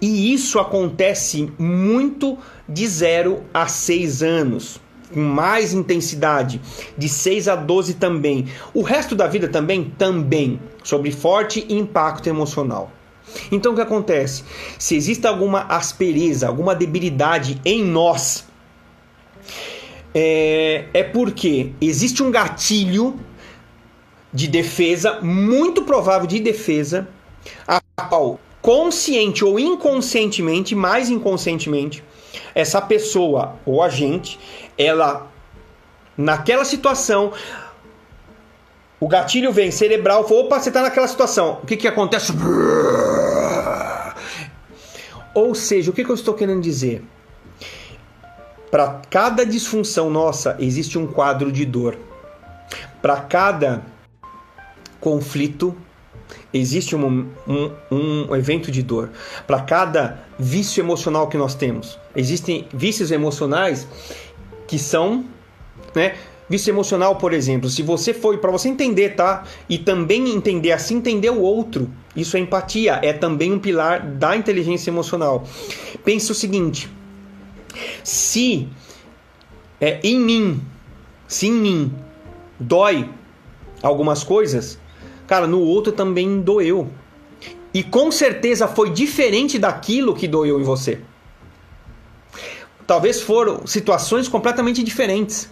[0.00, 2.38] e isso acontece muito
[2.68, 4.80] de 0 a 6 anos,
[5.12, 6.60] com mais intensidade,
[6.96, 8.46] de 6 a 12 também.
[8.74, 9.92] O resto da vida também?
[9.96, 12.92] Também, sobre forte impacto emocional.
[13.50, 14.44] Então o que acontece?
[14.78, 18.44] Se existe alguma aspereza, alguma debilidade em nós,
[20.14, 23.18] é, é porque existe um gatilho
[24.32, 27.08] de defesa, muito provável de defesa,
[27.66, 32.02] a qual consciente ou inconscientemente, mais inconscientemente,
[32.52, 34.40] essa pessoa ou a gente,
[34.76, 35.30] ela
[36.18, 37.32] naquela situação,
[38.98, 41.60] o gatilho vem cerebral, fala, opa, você está naquela situação.
[41.62, 42.32] O que que acontece?
[45.32, 47.04] Ou seja, o que, que eu estou querendo dizer?
[48.68, 51.96] Para cada disfunção nossa, existe um quadro de dor.
[53.00, 53.84] Para cada
[54.98, 55.76] conflito,
[56.56, 59.10] existe um, um, um evento de dor.
[59.46, 63.86] Para cada vício emocional que nós temos, existem vícios emocionais
[64.66, 65.24] que são
[65.94, 66.14] né,
[66.48, 69.44] vício emocional, por exemplo, se você foi para você entender, tá?
[69.68, 71.90] E também entender assim entender o outro.
[72.14, 75.44] Isso é empatia, é também um pilar da inteligência emocional.
[76.04, 76.88] Pense o seguinte:
[78.02, 78.68] se
[79.80, 80.62] é em mim,
[81.26, 81.94] se em mim
[82.58, 83.08] dói
[83.82, 84.78] algumas coisas,
[85.26, 86.88] cara, no outro também doeu.
[87.72, 91.00] E com certeza foi diferente daquilo que doeu em você.
[92.86, 95.50] Talvez foram situações completamente diferentes.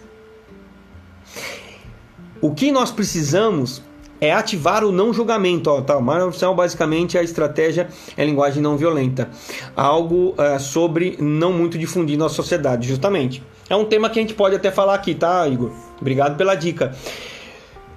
[2.41, 3.81] O que nós precisamos
[4.19, 5.69] é ativar o não julgamento.
[5.69, 9.29] Ó, tá, Marcel, basicamente a estratégia é a linguagem não violenta.
[9.75, 13.43] Algo é, sobre não muito difundir na sociedade, justamente.
[13.69, 15.71] É um tema que a gente pode até falar aqui, tá, Igor?
[15.99, 16.95] Obrigado pela dica.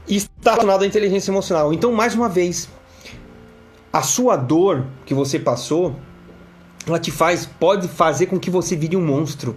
[0.09, 1.72] Está relacionado à inteligência emocional.
[1.72, 2.68] Então, mais uma vez,
[3.92, 5.94] a sua dor que você passou,
[6.86, 9.54] ela te faz, pode fazer com que você vire um monstro.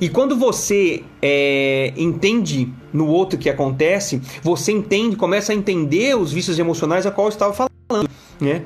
[0.00, 6.32] E quando você é, entende no outro que acontece, você entende, começa a entender os
[6.32, 8.08] vícios emocionais a qual eu estava falando,
[8.40, 8.62] né?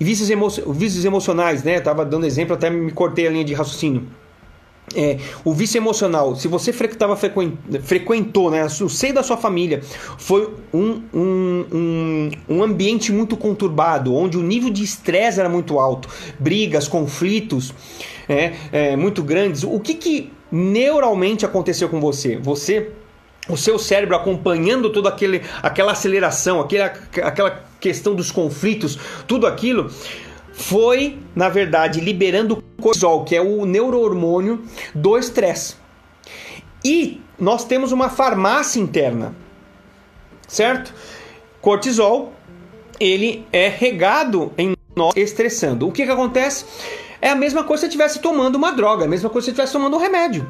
[0.00, 1.80] E vícios, emo vícios emocionais, né?
[1.80, 4.06] Tava dando exemplo, até me cortei a linha de raciocínio.
[4.94, 7.16] É, o vício emocional, se você frequentava,
[7.82, 9.80] frequentou, né, o seio da sua família,
[10.18, 15.78] foi um, um, um, um ambiente muito conturbado, onde o nível de estresse era muito
[15.78, 17.72] alto, brigas, conflitos
[18.28, 19.62] é, é, muito grandes.
[19.64, 22.36] O que, que neuralmente aconteceu com você?
[22.36, 22.90] Você,
[23.48, 29.90] o seu cérebro acompanhando toda aquele, aquela aceleração, aquele, aquela questão dos conflitos, tudo aquilo
[30.52, 34.62] foi, na verdade, liberando cortisol, que é o neurohormônio
[34.94, 35.76] do estresse.
[36.84, 39.34] E nós temos uma farmácia interna,
[40.48, 40.92] certo?
[41.60, 42.32] Cortisol,
[42.98, 45.88] ele é regado em nós estressando.
[45.88, 46.64] O que, que acontece?
[47.20, 49.52] É a mesma coisa se você estivesse tomando uma droga, a mesma coisa se você
[49.52, 50.48] estivesse tomando um remédio.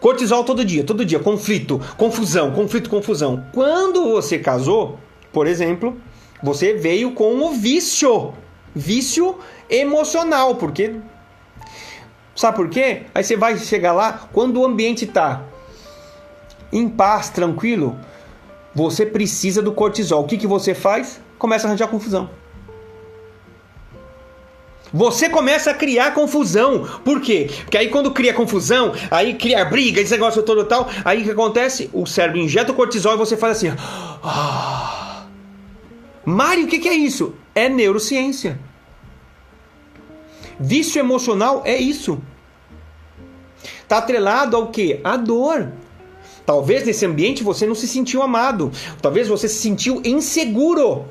[0.00, 3.46] Cortisol todo dia, todo dia, conflito, confusão, conflito, confusão.
[3.52, 4.98] Quando você casou,
[5.32, 5.96] por exemplo,
[6.42, 8.34] você veio com o vício
[8.74, 9.38] vício
[9.68, 10.94] emocional, porque
[12.34, 13.02] sabe por quê?
[13.14, 15.42] Aí você vai chegar lá quando o ambiente está
[16.72, 17.96] em paz, tranquilo,
[18.74, 20.22] você precisa do cortisol.
[20.22, 21.20] O que, que você faz?
[21.38, 22.30] Começa a arranjar confusão.
[24.92, 26.86] Você começa a criar confusão.
[27.04, 27.50] Por quê?
[27.62, 31.30] Porque aí quando cria confusão, aí cria briga, esse negócio todo tal, aí o que
[31.30, 31.88] acontece?
[31.92, 33.74] O cérebro injeta o cortisol e você faz assim.
[34.22, 35.24] Ah.
[36.24, 37.34] Mário, o que, que é isso?
[37.54, 38.58] é neurociência.
[40.62, 42.22] Vício emocional é isso.
[43.82, 45.00] Está atrelado ao que?
[45.02, 45.72] A dor.
[46.46, 48.70] Talvez nesse ambiente você não se sentiu amado.
[49.00, 51.06] Talvez você se sentiu inseguro.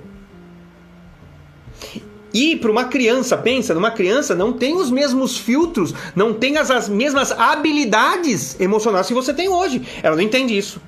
[2.34, 6.72] E para uma criança, pensa, numa criança não tem os mesmos filtros, não tem as,
[6.72, 9.86] as mesmas habilidades emocionais que você tem hoje.
[10.02, 10.80] Ela não entende isso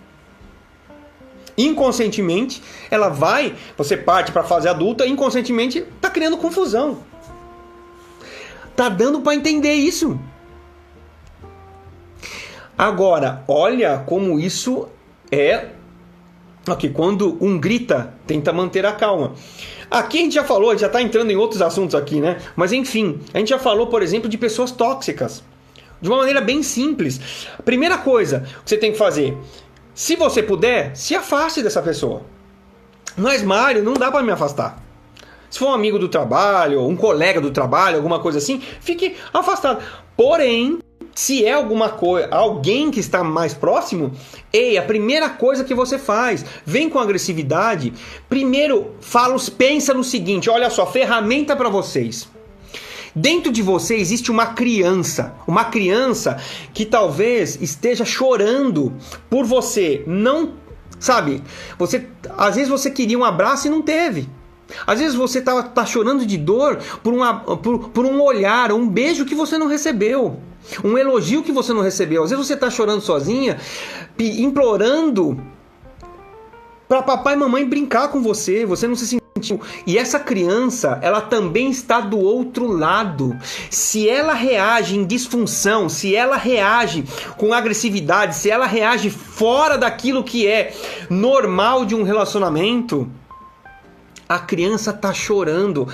[1.55, 7.03] inconscientemente, ela vai, você parte para a fase adulta, inconscientemente tá criando confusão.
[8.76, 10.19] Tá dando para entender isso.
[12.78, 14.88] Agora, olha como isso
[15.32, 15.69] é
[16.65, 19.34] Ok, quando um grita, tenta manter a calma.
[19.91, 22.38] Aqui a gente já falou, já está entrando em outros assuntos aqui, né?
[22.55, 25.43] Mas enfim, a gente já falou, por exemplo, de pessoas tóxicas.
[26.01, 27.47] De uma maneira bem simples.
[27.59, 29.38] A primeira coisa que você tem que fazer,
[29.93, 32.21] se você puder, se afaste dessa pessoa.
[33.17, 34.82] Mas, Mário, não dá para me afastar.
[35.54, 39.84] Se for um amigo do trabalho, um colega do trabalho, alguma coisa assim, fique afastado.
[40.18, 40.80] Porém,
[41.14, 44.14] se é alguma coisa, alguém que está mais próximo,
[44.51, 47.93] ei, a primeira coisa que você faz, vem com agressividade.
[48.28, 52.28] Primeiro, fala, pensa no seguinte, olha só, ferramenta para vocês.
[53.16, 56.41] Dentro de você existe uma criança, uma criança
[56.74, 58.91] que talvez esteja chorando
[59.30, 60.54] por você não,
[60.99, 61.43] sabe?
[61.78, 64.28] Você às vezes você queria um abraço e não teve.
[64.86, 68.88] Às vezes você está tá chorando de dor por, uma, por, por um olhar, um
[68.88, 70.39] beijo que você não recebeu,
[70.84, 72.24] um elogio que você não recebeu.
[72.24, 73.57] Às vezes você está chorando sozinha,
[74.19, 75.38] implorando
[76.88, 79.59] para papai e mamãe brincar com você, você não se sentiu.
[79.86, 83.36] E essa criança, ela também está do outro lado.
[83.69, 87.03] Se ela reage em disfunção, se ela reage
[87.38, 90.74] com agressividade, se ela reage fora daquilo que é
[91.09, 93.09] normal de um relacionamento,
[94.28, 95.88] a criança está chorando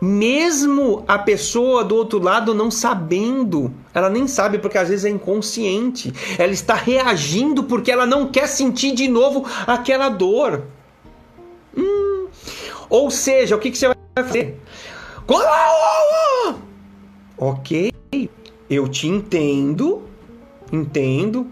[0.00, 5.10] mesmo a pessoa do outro lado não sabendo, ela nem sabe porque às vezes é
[5.10, 10.64] inconsciente, ela está reagindo porque ela não quer sentir de novo aquela dor.
[11.76, 12.28] Hum.
[12.88, 14.58] Ou seja, o que, que você vai fazer?
[17.36, 17.92] Ok,
[18.68, 20.02] eu te entendo,
[20.72, 21.46] entendo,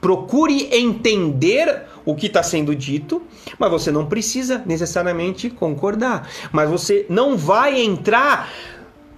[0.00, 3.22] procure entender o que está sendo dito,
[3.58, 6.28] mas você não precisa necessariamente concordar.
[6.52, 8.50] Mas você não vai entrar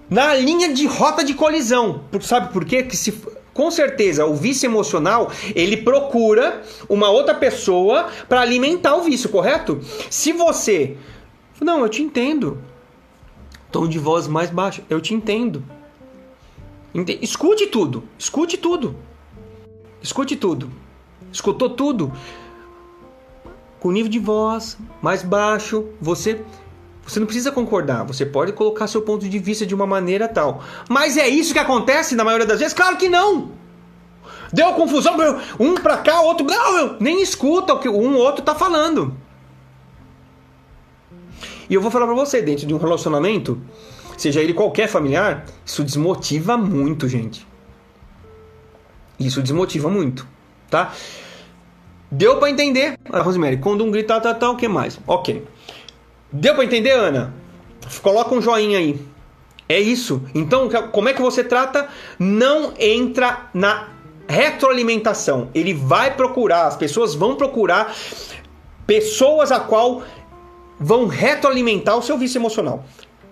[0.09, 2.01] na linha de rota de colisão.
[2.21, 2.83] Sabe por quê?
[2.83, 3.11] Que se
[3.53, 9.79] com certeza o vício emocional ele procura uma outra pessoa para alimentar o vício, correto?
[10.09, 10.97] Se você
[11.63, 12.61] não, eu te entendo.
[13.71, 15.63] Tom de voz mais baixo, eu te entendo.
[17.21, 18.95] Escute tudo, escute tudo.
[20.01, 20.69] Escute tudo.
[21.31, 22.11] Escutou tudo.
[23.83, 26.41] Com nível de voz mais baixo, você
[27.05, 30.63] você não precisa concordar, você pode colocar seu ponto de vista de uma maneira tal.
[30.87, 32.73] Mas é isso que acontece na maioria das vezes?
[32.73, 33.51] Claro que não.
[34.53, 35.17] Deu confusão,
[35.59, 36.45] um pra cá, outro.
[36.45, 39.13] Não, nem escuta o que um outro tá falando.
[41.69, 43.59] E eu vou falar pra você, dentro de um relacionamento,
[44.17, 47.45] seja ele qualquer familiar, isso desmotiva muito, gente.
[49.19, 50.25] Isso desmotiva muito,
[50.69, 50.93] tá?
[52.15, 54.99] Deu para entender, Rosemary, quando um grita, tal, tal, o que mais?
[55.07, 55.43] Ok.
[56.31, 57.33] Deu para entender, Ana?
[58.03, 59.01] Coloca um joinha aí.
[59.67, 60.21] É isso.
[60.35, 61.87] Então, como é que você trata?
[62.19, 63.89] Não entra na
[64.27, 65.49] retroalimentação.
[65.55, 67.91] Ele vai procurar, as pessoas vão procurar
[68.85, 70.03] pessoas a qual
[70.79, 72.85] vão retroalimentar o seu vício emocional.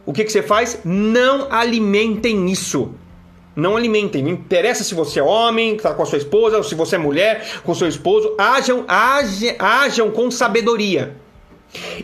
[0.07, 0.79] O que, que você faz?
[0.83, 2.95] Não alimentem isso.
[3.55, 4.23] Não alimentem.
[4.23, 6.99] Não interessa se você é homem, está com a sua esposa, ou se você é
[6.99, 8.33] mulher, com seu esposo.
[8.37, 11.15] Ajam, ajam, ajam com sabedoria.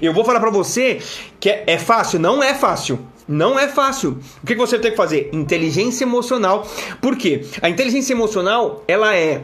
[0.02, 1.00] Eu vou falar para você
[1.40, 2.20] que é, é, fácil.
[2.20, 3.00] Não é fácil.
[3.28, 4.20] Não é fácil.
[4.42, 5.30] O que, que você tem que fazer?
[5.34, 6.66] Inteligência emocional.
[7.02, 7.46] Por quê?
[7.62, 9.44] A inteligência emocional, ela é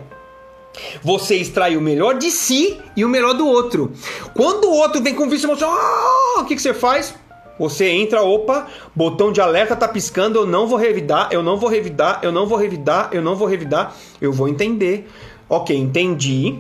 [1.03, 3.91] você extrai o melhor de si e o melhor do outro.
[4.33, 7.13] Quando o outro vem com vício emocional, oh, o que, que você faz?
[7.59, 11.69] Você entra, opa, botão de alerta tá piscando, eu não vou revidar, eu não vou
[11.69, 15.07] revidar, eu não vou revidar, eu não vou revidar, eu vou entender.
[15.47, 16.59] Ok, entendi.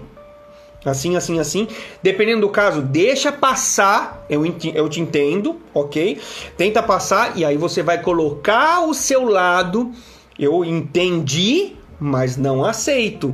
[0.85, 1.67] Assim, assim, assim.
[2.01, 6.19] Dependendo do caso, deixa passar, eu, eu te entendo, ok?
[6.57, 9.91] Tenta passar e aí você vai colocar o seu lado.
[10.37, 13.33] Eu entendi, mas não aceito.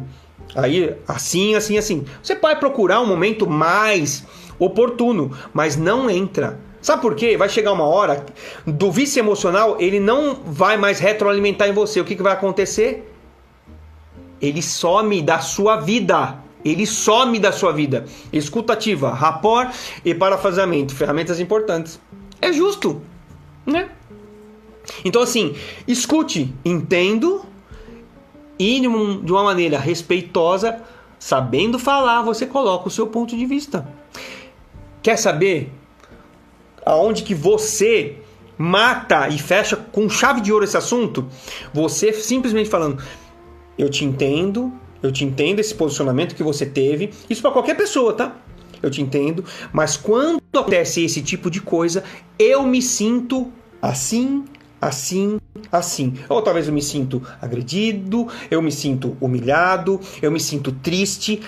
[0.56, 2.06] Aí, assim, assim, assim.
[2.22, 4.24] Você vai procurar um momento mais
[4.60, 6.60] oportuno, mas não entra.
[6.82, 7.36] Sabe por quê?
[7.36, 8.26] Vai chegar uma hora
[8.66, 12.00] do vício emocional, ele não vai mais retroalimentar em você.
[12.00, 13.12] O que, que vai acontecer?
[14.42, 16.38] Ele some da sua vida.
[16.64, 18.06] Ele some da sua vida.
[18.32, 19.70] Escutativa, rapport
[20.04, 22.00] e parafraseamento, ferramentas importantes.
[22.42, 23.02] É justo,
[23.66, 23.90] né?
[25.04, 25.56] Então assim,
[25.88, 27.46] escute, entendo,
[28.58, 30.82] e de uma maneira respeitosa,
[31.18, 33.88] sabendo falar, você coloca o seu ponto de vista.
[35.02, 35.72] Quer saber
[36.90, 38.18] aonde que você
[38.58, 41.28] mata e fecha com chave de ouro esse assunto?
[41.74, 43.02] Você simplesmente falando,
[43.78, 47.12] eu te entendo, eu te entendo esse posicionamento que você teve.
[47.30, 48.36] Isso para qualquer pessoa, tá?
[48.82, 52.04] Eu te entendo, mas quando acontece esse tipo de coisa,
[52.38, 54.46] eu me sinto assim,
[54.82, 55.38] assim,
[55.72, 56.14] assim.
[56.28, 61.42] Ou talvez eu me sinto agredido, eu me sinto humilhado, eu me sinto triste.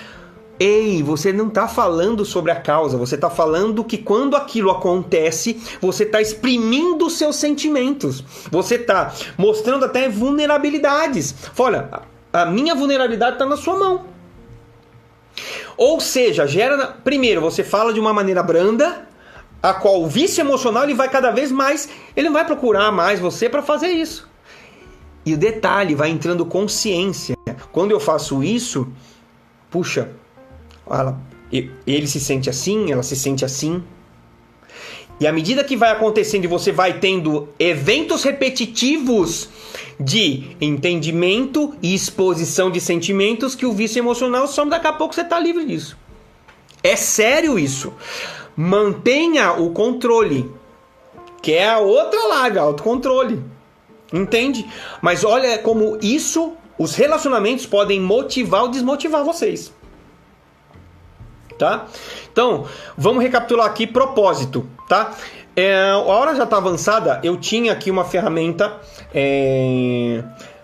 [0.64, 5.60] Ei, você não está falando sobre a causa, você está falando que quando aquilo acontece,
[5.82, 8.24] você está exprimindo os seus sentimentos.
[8.52, 11.34] Você está mostrando até vulnerabilidades.
[11.58, 11.90] Olha,
[12.32, 14.06] a minha vulnerabilidade está na sua mão.
[15.76, 16.96] Ou seja, gera.
[17.04, 19.08] Primeiro, você fala de uma maneira branda,
[19.64, 23.50] a qual o vício emocional ele vai cada vez mais, ele vai procurar mais você
[23.50, 24.30] para fazer isso.
[25.26, 27.36] E o detalhe, vai entrando consciência.
[27.72, 28.88] Quando eu faço isso,
[29.72, 30.21] puxa,
[30.94, 31.20] ela,
[31.52, 33.84] ele se sente assim, ela se sente assim.
[35.20, 39.50] E à medida que vai acontecendo você vai tendo eventos repetitivos
[40.00, 45.22] de entendimento e exposição de sentimentos, que o vício emocional some, daqui a pouco você
[45.22, 45.96] está livre disso.
[46.84, 47.94] É sério isso.
[48.56, 50.50] Mantenha o controle,
[51.42, 53.44] que é a outra live, autocontrole.
[54.12, 54.66] Entende?
[55.02, 59.72] Mas olha como isso, os relacionamentos podem motivar ou desmotivar vocês.
[61.62, 61.86] Tá?
[62.34, 62.66] Então,
[62.98, 65.16] vamos recapitular aqui propósito, tá?
[65.56, 68.80] É, a hora já está avançada, eu tinha aqui uma ferramenta
[69.14, 70.24] é,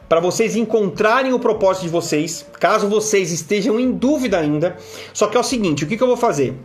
[0.09, 4.75] para vocês encontrarem o propósito de vocês, caso vocês estejam em dúvida ainda.
[5.13, 6.57] Só que é o seguinte, o que, que eu vou fazer?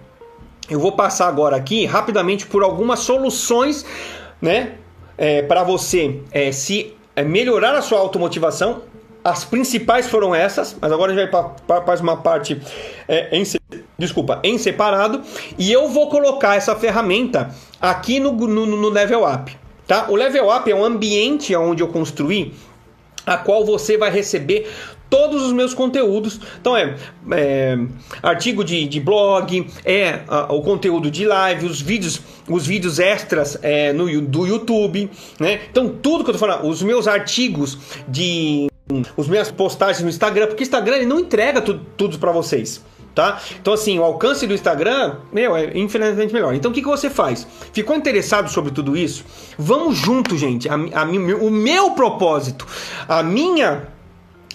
[0.70, 3.84] Eu vou passar agora aqui rapidamente por algumas soluções,
[4.40, 4.76] né,
[5.18, 8.80] é, para você é, se é, melhorar a sua automotivação.
[9.24, 12.60] As principais foram essas, mas agora a gente vai para uma parte
[13.06, 13.44] é, em,
[13.96, 15.22] desculpa, em separado
[15.56, 19.56] e eu vou colocar essa ferramenta aqui no, no, no Level Up.
[19.86, 20.06] Tá?
[20.08, 22.52] O Level Up é um ambiente onde eu construí
[23.24, 24.68] a qual você vai receber
[25.08, 26.40] todos os meus conteúdos.
[26.60, 26.96] Então é,
[27.32, 27.78] é
[28.22, 33.58] artigo de, de blog, é a, o conteúdo de live, os vídeos, os vídeos extras
[33.62, 35.60] é, no, do YouTube, né?
[35.70, 38.71] Então tudo que eu tô falando, os meus artigos de
[39.16, 42.82] os minhas postagens no Instagram, porque o Instagram ele não entrega tudo, tudo para vocês
[43.14, 43.40] tá?
[43.60, 46.54] Então, assim, o alcance do Instagram, meu, é infinitamente melhor.
[46.54, 47.46] Então, o que, que você faz?
[47.72, 49.24] Ficou interessado sobre tudo isso?
[49.58, 50.68] Vamos junto, gente.
[50.68, 52.66] A, a, o meu propósito,
[53.08, 53.88] a minha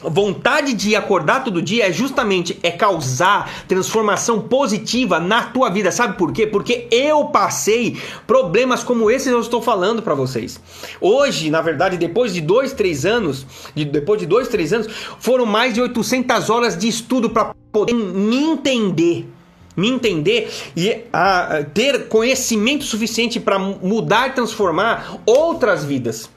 [0.02, 5.92] vontade de acordar todo dia é justamente é causar transformação positiva na tua vida.
[5.92, 6.46] Sabe por quê?
[6.46, 10.60] Porque eu passei problemas como esses eu estou falando para vocês.
[11.02, 14.88] Hoje, na verdade, depois de dois, três anos, de, depois de dois, três anos,
[15.20, 19.28] foram mais de 800 horas de estudo para poder me entender
[19.76, 26.28] me entender e a, ter conhecimento suficiente para mudar e transformar outras vidas.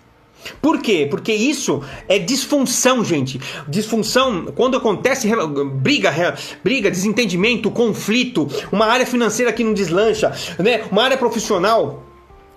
[0.61, 1.07] Por quê?
[1.11, 3.41] Porque isso é disfunção, gente.
[3.69, 5.29] Disfunção, quando acontece
[5.75, 10.83] briga, briga, desentendimento, conflito, uma área financeira que não deslancha, né?
[10.91, 12.07] uma área profissional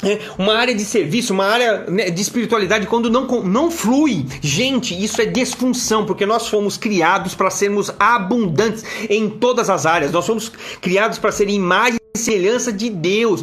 [0.03, 5.01] é, uma área de serviço, uma área né, de espiritualidade, quando não, não flui, gente,
[5.01, 10.25] isso é disfunção, porque nós fomos criados para sermos abundantes em todas as áreas, nós
[10.25, 13.41] fomos criados para ser imagem e semelhança de Deus.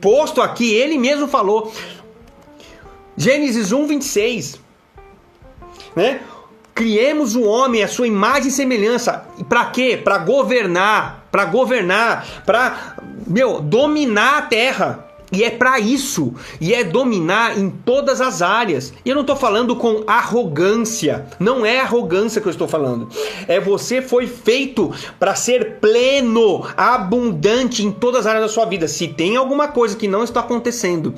[0.00, 1.72] Posto aqui, ele mesmo falou,
[3.16, 4.60] Gênesis 1, 26.
[5.94, 6.20] Né?
[6.74, 9.26] Criemos o homem, a sua imagem e semelhança.
[9.48, 10.00] Para quê?
[10.02, 12.96] Para governar, para governar, para
[13.26, 15.08] meu, dominar a terra.
[15.32, 18.92] E é para isso, e é dominar em todas as áreas.
[19.02, 23.08] E eu não estou falando com arrogância, não é arrogância que eu estou falando.
[23.48, 28.86] É você foi feito para ser pleno, abundante em todas as áreas da sua vida.
[28.86, 31.14] Se tem alguma coisa que não está acontecendo,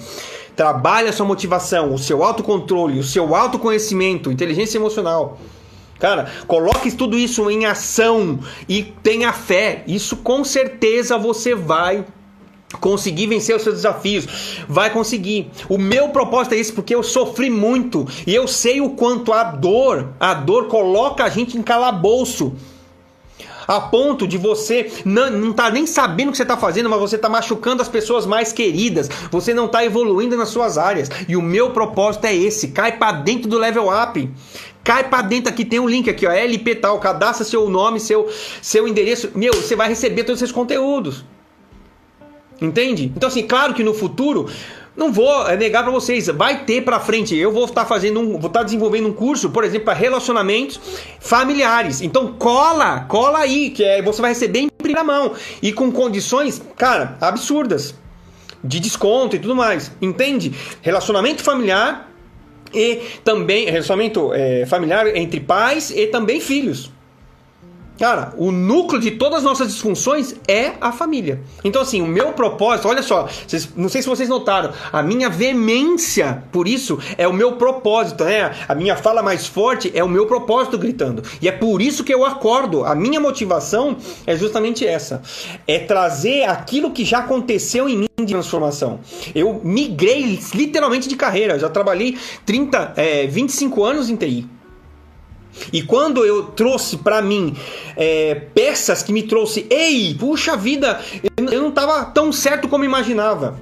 [0.56, 5.38] trabalhe a sua motivação, o seu autocontrole, o seu autoconhecimento, inteligência emocional.
[5.98, 8.38] Cara, coloque tudo isso em ação
[8.68, 9.84] e tenha fé.
[9.86, 12.04] Isso com certeza você vai
[12.80, 14.26] conseguir vencer os seus desafios,
[14.68, 15.50] vai conseguir.
[15.68, 19.44] O meu propósito é esse porque eu sofri muito e eu sei o quanto a
[19.44, 22.54] dor, a dor coloca a gente em calabouço.
[23.66, 27.00] A ponto de você não, não tá nem sabendo o que você está fazendo, mas
[27.00, 29.08] você está machucando as pessoas mais queridas.
[29.30, 31.08] Você não está evoluindo nas suas áreas.
[31.28, 34.30] E o meu propósito é esse: cai para dentro do level up.
[34.82, 38.28] Cai para dentro aqui, tem um link aqui, ó, LP tal, cadastra seu nome, seu,
[38.60, 39.30] seu endereço.
[39.34, 41.24] Meu, você vai receber todos esses conteúdos.
[42.60, 43.10] Entende?
[43.16, 44.46] Então, assim, claro que no futuro
[44.96, 47.36] não vou é, negar para vocês, vai ter para frente.
[47.36, 50.80] Eu vou estar fazendo um, vou estar desenvolvendo um curso, por exemplo, para relacionamentos
[51.18, 52.00] familiares.
[52.00, 56.62] Então cola, cola aí, que é, você vai receber em primeira mão e com condições,
[56.76, 57.94] cara, absurdas
[58.62, 59.90] de desconto e tudo mais.
[60.00, 60.54] Entende?
[60.80, 62.10] Relacionamento familiar
[62.72, 66.93] e também relacionamento é, familiar entre pais e também filhos.
[67.98, 71.40] Cara, o núcleo de todas as nossas disfunções é a família.
[71.62, 75.30] Então, assim, o meu propósito, olha só, vocês, não sei se vocês notaram, a minha
[75.30, 78.52] veemência por isso é o meu propósito, né?
[78.66, 81.22] A minha fala mais forte é o meu propósito gritando.
[81.40, 82.84] E é por isso que eu acordo.
[82.84, 85.22] A minha motivação é justamente essa:
[85.66, 88.98] é trazer aquilo que já aconteceu em mim de transformação.
[89.34, 94.53] Eu migrei literalmente de carreira, já trabalhei 30, é, 25 anos em TI.
[95.72, 97.56] E quando eu trouxe para mim
[97.96, 101.00] é, peças que me trouxe, ei, puxa vida,
[101.50, 103.58] eu não estava tão certo como imaginava.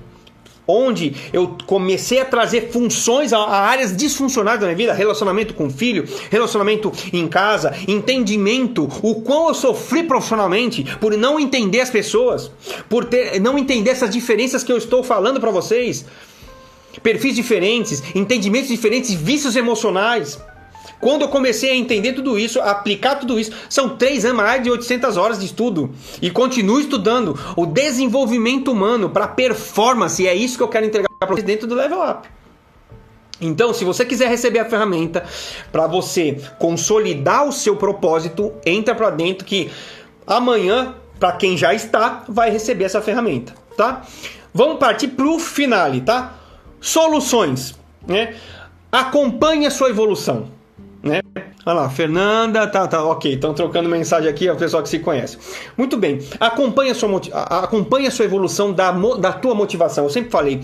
[0.66, 5.69] Onde eu comecei a trazer funções a, a, áreas disfuncionais da minha vida, relacionamento com
[5.69, 12.51] filho, relacionamento em casa, entendimento, o quão eu sofri profissionalmente por não entender as pessoas,
[12.89, 16.06] por ter, não entender essas diferenças que eu estou falando para vocês,
[17.02, 20.39] perfis diferentes, entendimentos diferentes, vícios emocionais.
[21.03, 24.62] Quando eu comecei a entender tudo isso, a aplicar tudo isso, são três anos, mais
[24.62, 25.91] de 800 horas de estudo.
[26.23, 30.23] E continuo estudando o desenvolvimento humano para performance.
[30.23, 32.29] E é isso que eu quero entregar para vocês dentro do Level Up.
[33.41, 35.24] Então, se você quiser receber a ferramenta
[35.73, 39.73] para você consolidar o seu propósito, entra para dentro que
[40.24, 44.03] amanhã, para quem já está, vai receber essa ferramenta, tá?
[44.55, 46.37] Vamos partir para o finale, tá?
[46.81, 47.74] Soluções,
[48.07, 48.37] né?
[48.93, 50.61] Acompanhe a sua evolução
[51.03, 51.20] né?
[51.65, 54.99] Olha lá, Fernanda, tá, tá, ok, estão trocando mensagem aqui, é o pessoal que se
[54.99, 55.39] conhece.
[55.77, 60.05] Muito bem, acompanha a sua, acompanha sua evolução da, da tua motivação.
[60.05, 60.61] Eu sempre falei,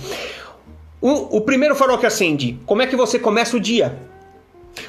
[1.00, 3.98] o, o primeiro farol que acende, como é que você começa o dia?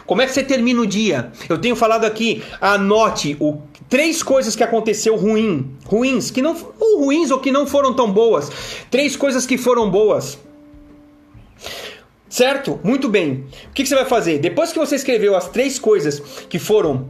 [0.05, 1.31] Como é que você termina o dia?
[1.47, 7.05] Eu tenho falado aqui, anote o, três coisas que aconteceu ruim, ruins, que não ou
[7.05, 8.51] ruins ou que não foram tão boas.
[8.89, 10.37] Três coisas que foram boas.
[12.29, 12.79] Certo?
[12.83, 13.45] Muito bem.
[13.69, 14.37] O que, que, você vai fazer?
[14.37, 17.07] Depois que você escreveu as três coisas que foram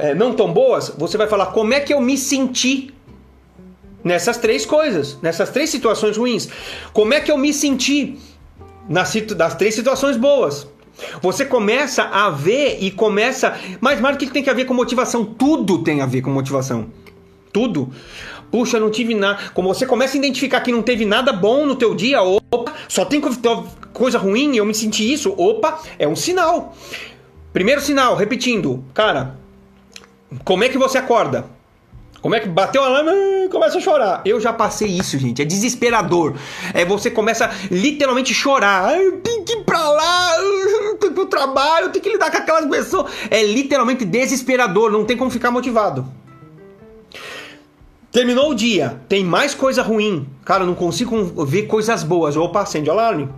[0.00, 2.94] é, não tão boas, você vai falar como é que eu me senti
[4.02, 6.48] nessas três coisas, nessas três situações ruins.
[6.94, 8.18] Como é que eu me senti
[8.88, 10.66] nas, das três situações boas?
[11.20, 13.58] Você começa a ver e começa.
[13.80, 15.24] Mas, Mário, o que tem que ver com motivação?
[15.24, 16.88] Tudo tem a ver com motivação.
[17.52, 17.92] Tudo.
[18.50, 19.38] Puxa, não tive nada.
[19.54, 23.04] Como você começa a identificar que não teve nada bom no teu dia, opa, só
[23.04, 23.20] tem
[23.92, 26.74] coisa ruim eu me senti isso, opa, é um sinal.
[27.52, 29.36] Primeiro sinal, repetindo, cara,
[30.44, 31.44] como é que você acorda?
[32.22, 33.12] Como é que bateu a lama,
[33.50, 34.20] começa a chorar.
[34.26, 35.40] Eu já passei isso, gente.
[35.40, 36.34] É desesperador.
[36.74, 39.00] É você começa a literalmente chorar.
[39.00, 42.10] Eu tenho que ir pra lá, eu tenho que ir pro trabalho, eu tenho que
[42.10, 43.10] lidar com aquelas pessoas.
[43.30, 46.06] É literalmente desesperador, não tem como ficar motivado.
[48.12, 50.26] Terminou o dia, tem mais coisa ruim.
[50.44, 52.36] Cara, não consigo ver coisas boas.
[52.36, 53.28] Opa, acende o alarme.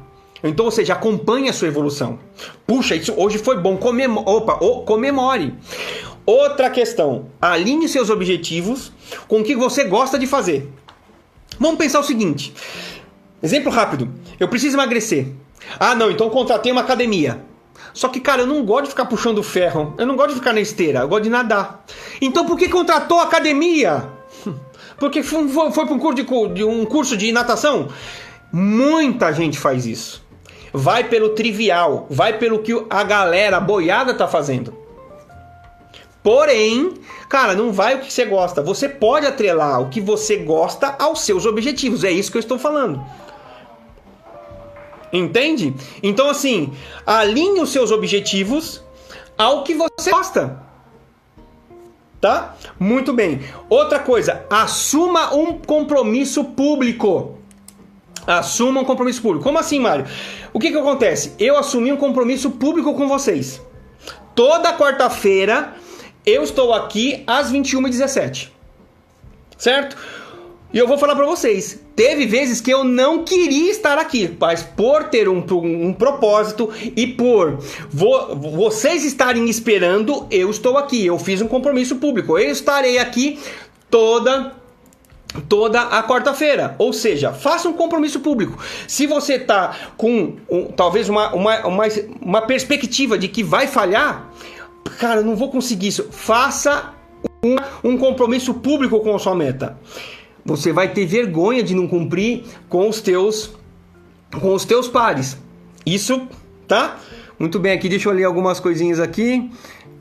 [0.43, 2.19] Então, ou seja, acompanhe a sua evolução.
[2.67, 3.77] Puxa, isso hoje foi bom.
[3.77, 5.55] Comemo Opa, oh, comemore.
[6.25, 8.93] Outra questão: alinhe seus objetivos
[9.29, 10.73] com o que você gosta de fazer.
[11.61, 12.55] Vamos pensar o seguinte:
[13.43, 14.09] exemplo rápido.
[14.41, 15.29] Eu preciso emagrecer.
[15.79, 17.45] Ah, não, então contratei uma academia.
[17.93, 19.95] Só que, cara, eu não gosto de ficar puxando ferro.
[19.99, 21.01] Eu não gosto de ficar na esteira.
[21.01, 21.85] Eu gosto de nadar.
[22.23, 24.09] Então, por que contratou a academia?
[24.99, 27.89] Porque foi, foi para um curso de, de, um curso de natação?
[28.53, 30.23] Muita gente faz isso.
[30.73, 34.75] Vai pelo trivial, vai pelo que a galera boiada tá fazendo.
[36.23, 36.95] Porém,
[37.29, 38.63] cara, não vai o que você gosta.
[38.63, 42.05] Você pode atrelar o que você gosta aos seus objetivos.
[42.05, 43.05] É isso que eu estou falando.
[45.13, 45.75] Entende?
[46.03, 46.73] Então, assim,
[47.05, 48.83] alinhe os seus objetivos
[49.37, 50.72] ao que você gosta
[52.23, 52.55] tá?
[52.79, 53.41] Muito bem.
[53.69, 57.37] Outra coisa, assuma um compromisso público.
[58.25, 59.43] Assuma um compromisso público.
[59.43, 60.07] Como assim, Mário?
[60.53, 61.35] O que que acontece?
[61.37, 63.61] Eu assumi um compromisso público com vocês.
[64.37, 65.75] Toda quarta-feira
[66.25, 68.51] eu estou aqui às 21h17.
[69.59, 69.97] Certo?
[70.73, 74.63] E eu vou falar para vocês, teve vezes que eu não queria estar aqui, mas
[74.63, 77.59] por ter um, um, um propósito e por
[77.91, 81.05] vo, vocês estarem esperando, eu estou aqui.
[81.05, 82.39] Eu fiz um compromisso público.
[82.39, 83.39] Eu estarei aqui
[83.91, 84.55] toda
[85.49, 86.75] toda a quarta-feira.
[86.79, 88.59] Ou seja, faça um compromisso público.
[88.89, 91.85] Se você está com um, talvez uma, uma, uma,
[92.21, 94.31] uma perspectiva de que vai falhar,
[94.99, 96.09] cara, eu não vou conseguir isso.
[96.11, 96.95] Faça
[97.45, 97.57] um,
[97.91, 99.79] um compromisso público com a sua meta
[100.45, 103.53] você vai ter vergonha de não cumprir com os teus
[104.41, 105.37] com os teus pares.
[105.85, 106.27] Isso,
[106.67, 106.99] tá?
[107.39, 109.51] Muito bem, aqui deixa eu ler algumas coisinhas aqui.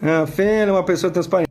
[0.01, 1.49] A Fê é uma pessoa transparente.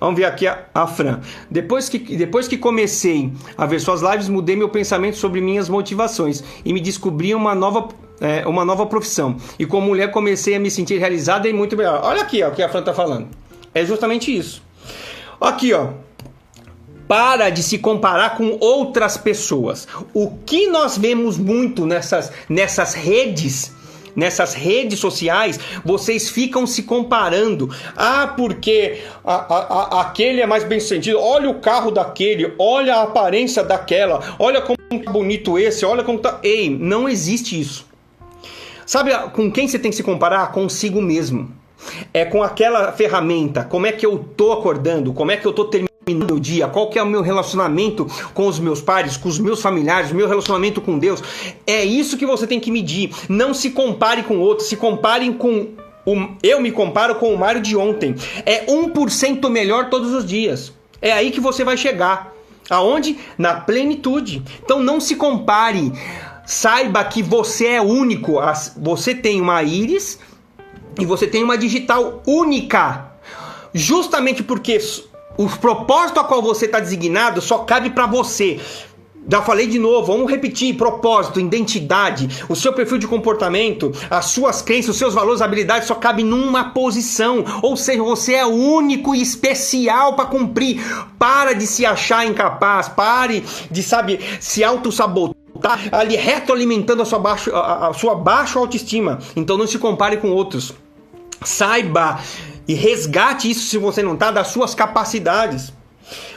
[0.00, 1.20] Vamos ver aqui a, a Fran.
[1.50, 6.42] Depois que, depois que comecei a ver suas lives, mudei meu pensamento sobre minhas motivações
[6.64, 7.88] e me descobri uma nova,
[8.20, 9.36] é, uma nova profissão.
[9.58, 12.00] E como mulher comecei a me sentir realizada e muito melhor.
[12.02, 13.28] Olha aqui ó, o que a Fran tá falando.
[13.74, 14.62] É justamente isso.
[15.40, 15.88] Aqui, ó
[17.08, 19.86] para de se comparar com outras pessoas.
[20.14, 23.72] O que nós vemos muito nessas, nessas redes
[24.14, 27.70] nessas redes sociais, vocês ficam se comparando.
[27.96, 31.18] Ah, porque a, a, a, aquele é mais bem sucedido.
[31.18, 36.18] Olha o carro daquele, olha a aparência daquela, olha como tá bonito esse, olha como
[36.18, 36.38] tá.
[36.42, 37.86] Ei, não existe isso.
[38.84, 40.52] Sabe com quem você tem que se comparar?
[40.52, 41.50] Consigo mesmo.
[42.12, 43.64] É com aquela ferramenta.
[43.64, 45.12] Como é que eu tô acordando?
[45.12, 45.91] Como é que eu tô terminando?
[46.10, 49.62] Meu dia, qual que é o meu relacionamento com os meus pais, com os meus
[49.62, 51.22] familiares, meu relacionamento com Deus.
[51.64, 53.10] É isso que você tem que medir.
[53.28, 55.68] Não se compare com outros, se comparem com
[56.04, 58.16] o, eu me comparo com o Mário de ontem.
[58.44, 60.72] É 1% melhor todos os dias.
[61.00, 62.32] É aí que você vai chegar.
[62.68, 63.18] Aonde?
[63.38, 64.42] Na plenitude.
[64.64, 65.92] Então não se compare.
[66.44, 68.40] Saiba que você é único.
[68.78, 70.18] Você tem uma íris
[70.98, 73.12] e você tem uma digital única.
[73.72, 74.80] Justamente porque
[75.36, 78.60] o propósito a qual você está designado só cabe para você.
[79.28, 84.62] Já falei de novo, vamos repetir: propósito, identidade, o seu perfil de comportamento, as suas
[84.62, 87.44] crenças, os seus valores, habilidades só cabe numa posição.
[87.62, 90.82] Ou seja, você é único e especial para cumprir.
[91.18, 95.36] Para de se achar incapaz, pare de, sabe, se auto-sabotar
[95.92, 99.20] ali retroalimentando a sua, baixo, a, a sua baixa autoestima.
[99.36, 100.74] Então não se compare com outros.
[101.44, 102.20] Saiba
[102.66, 105.72] e resgate isso se você não está das suas capacidades.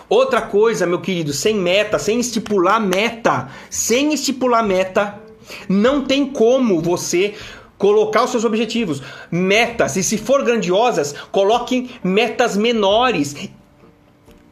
[0.07, 5.19] Outra coisa, meu querido, sem meta, sem estipular meta, sem estipular meta,
[5.67, 7.33] não tem como você
[7.77, 9.01] colocar os seus objetivos.
[9.31, 13.49] Metas, e se for grandiosas, coloquem metas menores.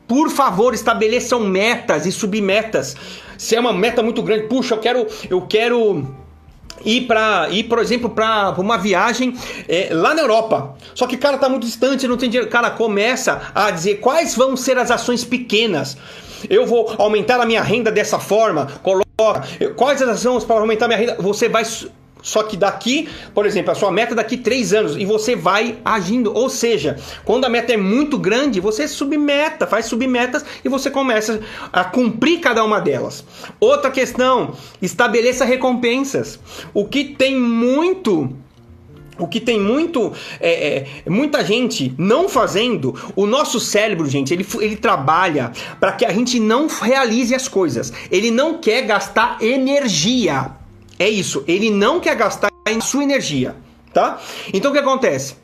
[0.08, 2.95] Por favor, estabeleçam metas e submetas.
[3.38, 6.23] Se é uma meta muito grande, puxa, eu quero, eu quero
[6.86, 9.36] ir para ir, por exemplo, para uma viagem
[9.68, 10.76] é, lá na Europa.
[10.94, 12.50] Só que cara tá muito distante, não tem dinheiro.
[12.50, 15.98] Cara, começa a dizer quais vão ser as ações pequenas.
[16.50, 18.68] Eu vou aumentar a minha renda dessa forma.
[18.82, 19.04] Coloca
[19.76, 21.16] quais as ações para aumentar a minha renda.
[21.20, 21.64] Você vai
[22.24, 25.78] só que daqui, por exemplo, a sua meta é daqui três anos e você vai
[25.84, 26.34] agindo.
[26.34, 31.41] Ou seja, quando a meta é muito grande, você submeta, faz submetas e você começa
[31.72, 33.26] a cumprir cada uma delas.
[33.60, 36.40] Outra questão, estabeleça recompensas.
[36.74, 38.34] O que tem muito
[39.20, 44.44] o que tem muito, é, é, muita gente não fazendo, o nosso cérebro, gente, ele,
[44.60, 47.94] ele trabalha para que a gente não realize as coisas.
[48.10, 50.62] Ele não quer gastar energia.
[51.04, 53.58] É isso, ele não quer gastar em sua energia,
[53.94, 54.22] tá?
[54.54, 55.36] Então o que acontece?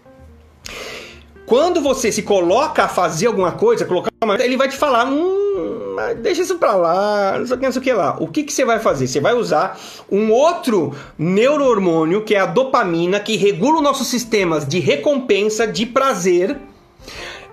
[1.45, 5.97] Quando você se coloca a fazer alguma coisa, colocar uma, ele vai te falar, hum,
[6.21, 8.15] deixa isso pra lá, não sei o que, não sei o que lá.
[8.21, 9.05] O que, que você vai fazer?
[9.05, 9.77] Você vai usar
[10.09, 15.85] um outro neurohormônio, que é a dopamina, que regula os nossos sistemas de recompensa, de
[15.85, 16.57] prazer,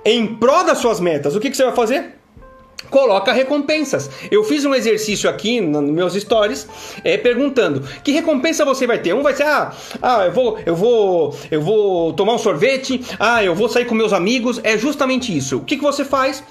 [0.05, 1.35] em prol das suas metas.
[1.35, 2.15] O que, que você vai fazer?
[2.90, 4.10] Coloca recompensas.
[4.30, 6.66] Eu fiz um exercício aqui nos meus stories
[7.04, 9.14] é, perguntando que recompensa você vai ter.
[9.14, 9.72] Um vai ser ah,
[10.02, 13.94] ah eu vou eu vou eu vou tomar um sorvete, ah eu vou sair com
[13.94, 14.60] meus amigos.
[14.62, 15.58] É justamente isso.
[15.58, 16.42] O que, que você faz?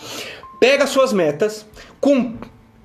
[0.59, 1.65] Pega suas metas,
[1.99, 2.33] com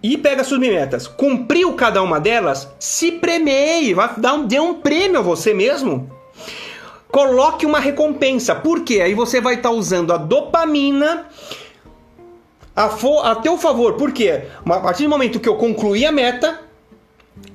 [0.02, 1.06] e pega suas metas.
[1.06, 6.10] Cumpriu cada uma delas, se premie, vai dar um, dê um prêmio a você mesmo.
[7.10, 8.54] Coloque uma recompensa.
[8.54, 9.00] Por quê?
[9.00, 11.26] Aí você vai estar tá usando a dopamina
[12.84, 13.94] a, a teu favor.
[13.94, 14.42] Por quê?
[14.64, 16.60] A partir do momento que eu concluí a meta,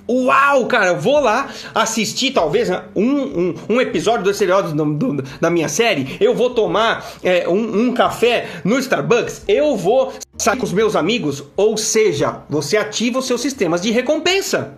[0.07, 4.93] Uau, cara, eu vou lá assistir talvez né, um, um, um episódio do seriado do,
[4.93, 6.15] do, da minha série.
[6.19, 9.43] Eu vou tomar é, um, um, café no Starbucks.
[9.47, 11.43] Eu vou sair com os meus amigos.
[11.57, 14.75] Ou seja, você ativa os seus sistemas de recompensa.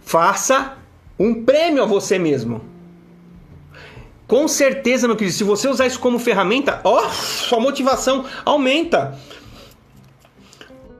[0.00, 0.78] Faça
[1.18, 2.62] um prêmio a você mesmo.
[4.30, 9.18] Com certeza, meu querido, se você usar isso como ferramenta, ó, sua motivação aumenta.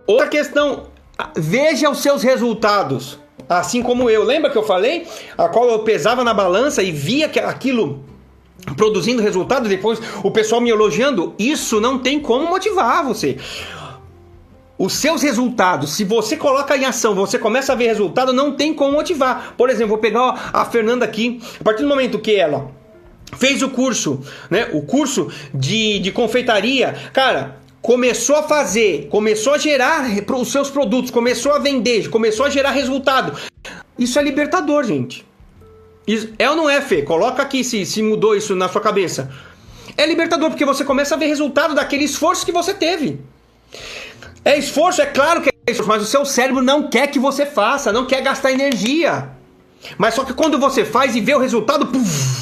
[0.04, 0.88] Outra questão,
[1.36, 3.20] veja os seus resultados.
[3.48, 5.06] Assim como eu, lembra que eu falei?
[5.38, 8.04] A qual eu pesava na balança e via que aquilo
[8.76, 11.32] produzindo resultado, depois o pessoal me elogiando.
[11.38, 13.38] Isso não tem como motivar você
[14.76, 18.72] os seus resultados, se você coloca em ação, você começa a ver resultado, não tem
[18.72, 19.52] como motivar.
[19.54, 22.79] Por exemplo, vou pegar a Fernanda aqui, a partir do momento que ela
[23.36, 24.68] fez o curso, né?
[24.72, 30.04] O curso de, de confeitaria, cara, começou a fazer, começou a gerar
[30.38, 33.36] os seus produtos, começou a vender, começou a gerar resultado.
[33.98, 35.26] Isso é libertador, gente.
[36.06, 37.02] Isso, é ou não é, Fê?
[37.02, 39.30] Coloca aqui se, se mudou isso na sua cabeça.
[39.96, 43.20] É libertador porque você começa a ver resultado daquele esforço que você teve.
[44.44, 47.44] É esforço, é claro que é esforço, mas o seu cérebro não quer que você
[47.44, 49.28] faça, não quer gastar energia.
[49.98, 52.39] Mas só que quando você faz e vê o resultado, puff,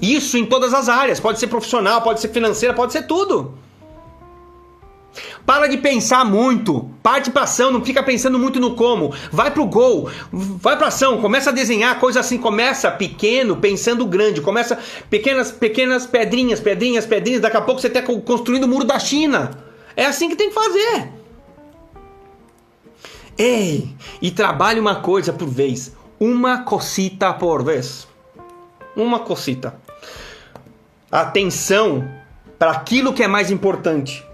[0.00, 1.20] isso em todas as áreas.
[1.20, 3.54] Pode ser profissional, pode ser financeira, pode ser tudo.
[5.44, 9.12] Para de pensar muito, parte para ação, não fica pensando muito no como.
[9.30, 14.40] Vai pro gol, vai para ação, começa a desenhar coisa assim, começa pequeno, pensando grande,
[14.40, 14.78] começa
[15.10, 19.50] pequenas pequenas pedrinhas, pedrinhas, pedrinhas, daqui a pouco você está construindo o muro da China.
[19.96, 21.08] É assim que tem que fazer.
[23.36, 23.90] Ei,
[24.20, 28.06] e trabalhe uma coisa por vez, uma cosita por vez.
[28.94, 29.81] Uma cosita
[31.12, 32.08] atenção
[32.58, 34.24] para aquilo que é mais importante.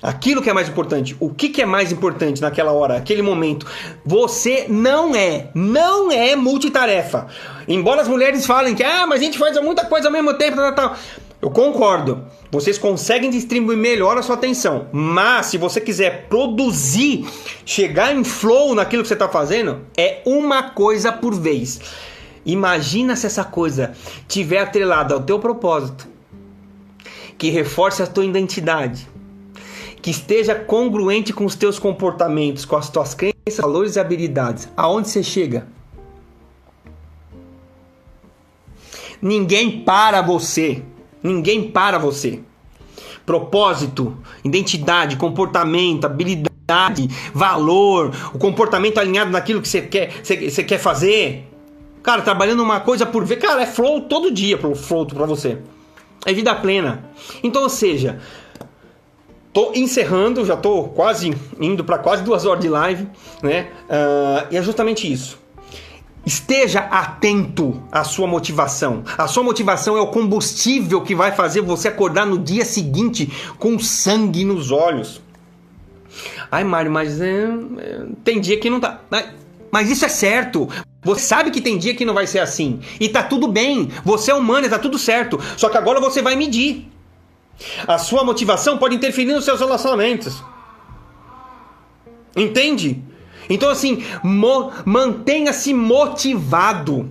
[0.00, 1.16] Aquilo que é mais importante.
[1.18, 3.66] O que, que é mais importante naquela hora, aquele momento?
[4.04, 7.26] Você não é, não é multitarefa.
[7.66, 10.56] Embora as mulheres falem que, ah, mas a gente faz muita coisa ao mesmo tempo,
[10.56, 10.96] tal, tal.
[11.42, 12.24] Eu concordo.
[12.50, 14.88] Vocês conseguem distribuir melhor a sua atenção.
[14.92, 17.26] Mas se você quiser produzir,
[17.64, 21.80] chegar em flow naquilo que você está fazendo, é uma coisa por vez.
[22.46, 23.92] Imagina se essa coisa
[24.28, 26.06] tiver atrelada ao teu propósito,
[27.36, 29.08] que reforce a tua identidade,
[30.00, 34.68] que esteja congruente com os teus comportamentos, com as tuas crenças, valores e habilidades.
[34.76, 35.66] Aonde você chega?
[39.20, 40.84] Ninguém para você.
[41.20, 42.38] Ninguém para você.
[43.24, 50.78] Propósito, identidade, comportamento, habilidade, valor, o comportamento alinhado naquilo que você quer, você, você quer
[50.78, 51.55] fazer.
[52.06, 55.58] Cara, trabalhando uma coisa por vez, cara, é flow todo dia pro flow para você.
[56.24, 57.04] É vida plena.
[57.42, 58.20] Então, ou seja,
[59.52, 63.08] tô encerrando, já tô quase indo para quase duas horas de live,
[63.42, 63.72] né?
[63.86, 65.36] Uh, e é justamente isso.
[66.24, 69.02] Esteja atento à sua motivação.
[69.18, 73.80] A sua motivação é o combustível que vai fazer você acordar no dia seguinte com
[73.80, 75.20] sangue nos olhos.
[76.52, 77.48] Ai, Mário, mas é,
[78.22, 79.00] tem dia que não tá.
[79.72, 80.68] mas isso é certo.
[81.06, 82.80] Você sabe que tem dia que não vai ser assim.
[82.98, 83.88] E tá tudo bem.
[84.04, 85.40] Você é humano tá tudo certo.
[85.56, 86.90] Só que agora você vai medir.
[87.86, 90.42] A sua motivação pode interferir nos seus relacionamentos.
[92.36, 93.02] Entende?
[93.48, 97.08] Então, assim, mo mantenha-se motivado.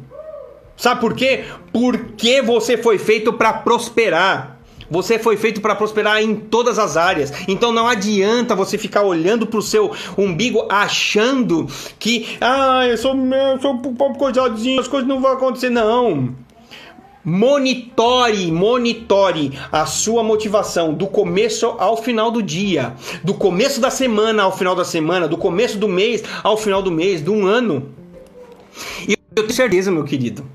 [0.75, 1.45] Sabe por quê?
[1.71, 4.54] Porque você foi feito para prosperar.
[4.89, 7.31] Você foi feito para prosperar em todas as áreas.
[7.47, 11.67] Então não adianta você ficar olhando para o seu umbigo achando
[11.99, 15.69] que, ah, eu sou, eu sou um pobre coitadinho, as coisas não vão acontecer.
[15.69, 16.35] Não.
[17.27, 22.93] Monitore, monitore a sua motivação do começo ao final do dia,
[23.23, 26.91] do começo da semana ao final da semana, do começo do mês ao final do
[26.91, 27.91] mês, do um ano.
[29.07, 30.45] E eu tenho certeza, meu querido,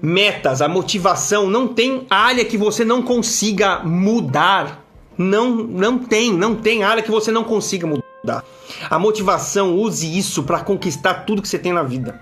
[0.00, 4.84] metas, a motivação, não tem área que você não consiga mudar.
[5.16, 8.44] Não, não tem, não tem área que você não consiga mudar.
[8.88, 12.20] A motivação, use isso para conquistar tudo que você tem na vida.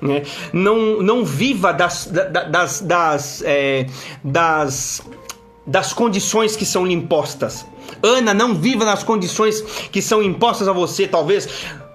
[0.00, 0.22] Né?
[0.52, 2.06] Não, não viva das,
[2.50, 3.86] das, das, é,
[4.22, 5.02] das,
[5.66, 7.66] das condições que são lhe impostas.
[8.02, 11.48] Ana, não viva nas condições que são impostas a você, talvez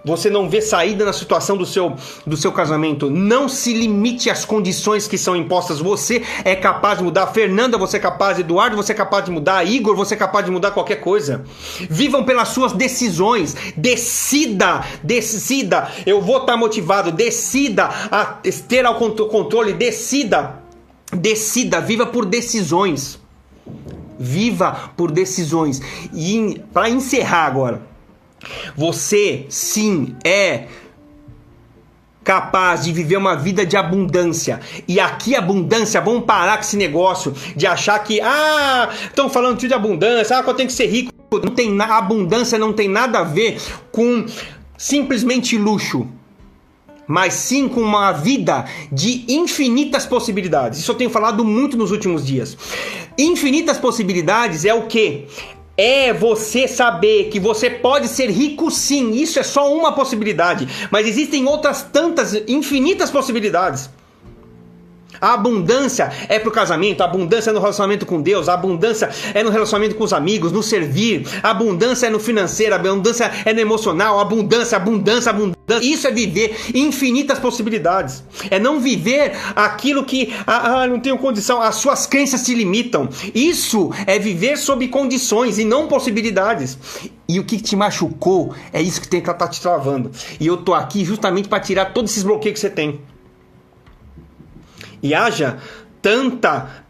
[0.03, 1.95] você não vê saída na situação do seu,
[2.25, 3.09] do seu casamento.
[3.09, 5.79] Não se limite às condições que são impostas.
[5.79, 7.27] Você é capaz de mudar.
[7.27, 8.39] Fernanda, você é capaz.
[8.39, 9.63] Eduardo, você é capaz de mudar.
[9.63, 11.43] Igor, você é capaz de mudar qualquer coisa.
[11.87, 13.55] Vivam pelas suas decisões.
[13.77, 15.91] Decida, decida.
[16.03, 17.11] Eu vou estar motivado.
[17.11, 18.25] Decida a
[18.67, 19.73] ter ao controle.
[19.73, 20.63] Decida,
[21.13, 21.79] decida.
[21.79, 23.19] Viva por decisões.
[24.17, 25.79] Viva por decisões.
[26.11, 27.90] E para encerrar agora.
[28.75, 30.67] Você sim é
[32.23, 34.59] capaz de viver uma vida de abundância.
[34.87, 39.73] E aqui abundância, vamos parar com esse negócio de achar que ah, estão falando de
[39.73, 41.11] abundância, ah, eu tenho que ser rico.
[41.31, 43.57] Não tem a abundância não tem nada a ver
[43.91, 44.25] com
[44.77, 46.07] simplesmente luxo.
[47.07, 50.79] Mas sim com uma vida de infinitas possibilidades.
[50.79, 52.57] Isso eu tenho falado muito nos últimos dias.
[53.17, 55.27] Infinitas possibilidades é o que?
[55.77, 61.07] É você saber que você pode ser rico sim, isso é só uma possibilidade, mas
[61.07, 63.89] existem outras tantas infinitas possibilidades.
[65.21, 69.43] A abundância é pro casamento, a abundância é no relacionamento com Deus, a abundância é
[69.43, 73.53] no relacionamento com os amigos, no servir, a abundância é no financeiro, a abundância é
[73.53, 75.61] no emocional, a abundância, abundância, abundância.
[75.83, 78.23] Isso é viver infinitas possibilidades.
[78.49, 83.07] É não viver aquilo que, ah, ah, não tenho condição, as suas crenças te limitam.
[83.33, 86.77] Isso é viver sob condições e não possibilidades.
[87.29, 90.11] E o que te machucou é isso que tem que estar tá te travando.
[90.39, 92.99] E eu tô aqui justamente para tirar todos esses bloqueios que você tem
[95.01, 95.57] e haja
[96.01, 96.81] tanta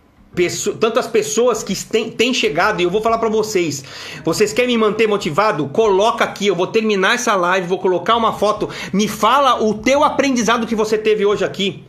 [0.79, 1.75] tantas pessoas que
[2.15, 3.83] têm, chegado e eu vou falar para vocês.
[4.23, 5.67] Vocês querem me manter motivado?
[5.67, 8.69] Coloca aqui, eu vou terminar essa live, vou colocar uma foto.
[8.93, 11.83] Me fala o teu aprendizado que você teve hoje aqui.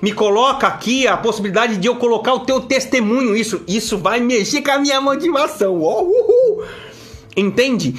[0.00, 3.36] Me coloca aqui a possibilidade de eu colocar o teu testemunho.
[3.36, 5.78] Isso, isso vai mexer com a minha motivação.
[5.80, 6.62] Oh.
[7.36, 7.94] Entende?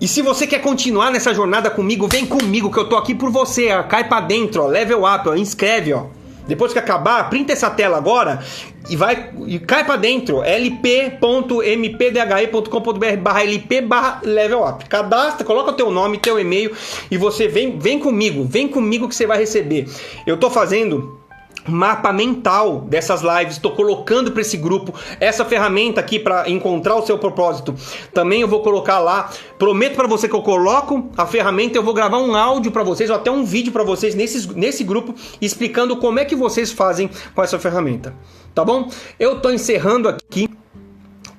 [0.00, 3.30] E se você quer continuar nessa jornada comigo, vem comigo que eu tô aqui por
[3.30, 3.70] você.
[3.72, 3.82] Ó.
[3.82, 4.66] Cai para dentro, ó.
[4.66, 5.36] level up, ó.
[5.36, 6.06] inscreve, ó.
[6.48, 8.42] Depois que acabar, printa essa tela agora
[8.88, 14.86] e vai e cai para dentro lp.mpdhe.com.br barra lp barra level up.
[14.86, 16.74] Cadastra, coloca teu nome, teu e-mail
[17.10, 19.86] e você vem, vem comigo, vem comigo que você vai receber.
[20.26, 21.20] Eu tô fazendo
[21.68, 27.04] mapa mental dessas lives, estou colocando para esse grupo essa ferramenta aqui para encontrar o
[27.04, 27.74] seu propósito.
[28.12, 29.30] Também eu vou colocar lá.
[29.58, 33.10] Prometo para você que eu coloco a ferramenta, eu vou gravar um áudio para vocês
[33.10, 37.10] ou até um vídeo para vocês nesse, nesse grupo explicando como é que vocês fazem
[37.34, 38.14] com essa ferramenta.
[38.54, 38.90] Tá bom?
[39.18, 40.48] Eu estou encerrando aqui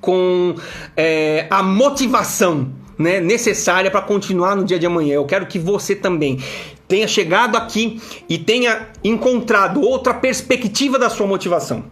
[0.00, 0.54] com
[0.96, 5.14] é, a motivação né, necessária para continuar no dia de amanhã.
[5.14, 6.38] Eu quero que você também
[6.90, 11.84] tenha chegado aqui e tenha encontrado outra perspectiva da sua motivação.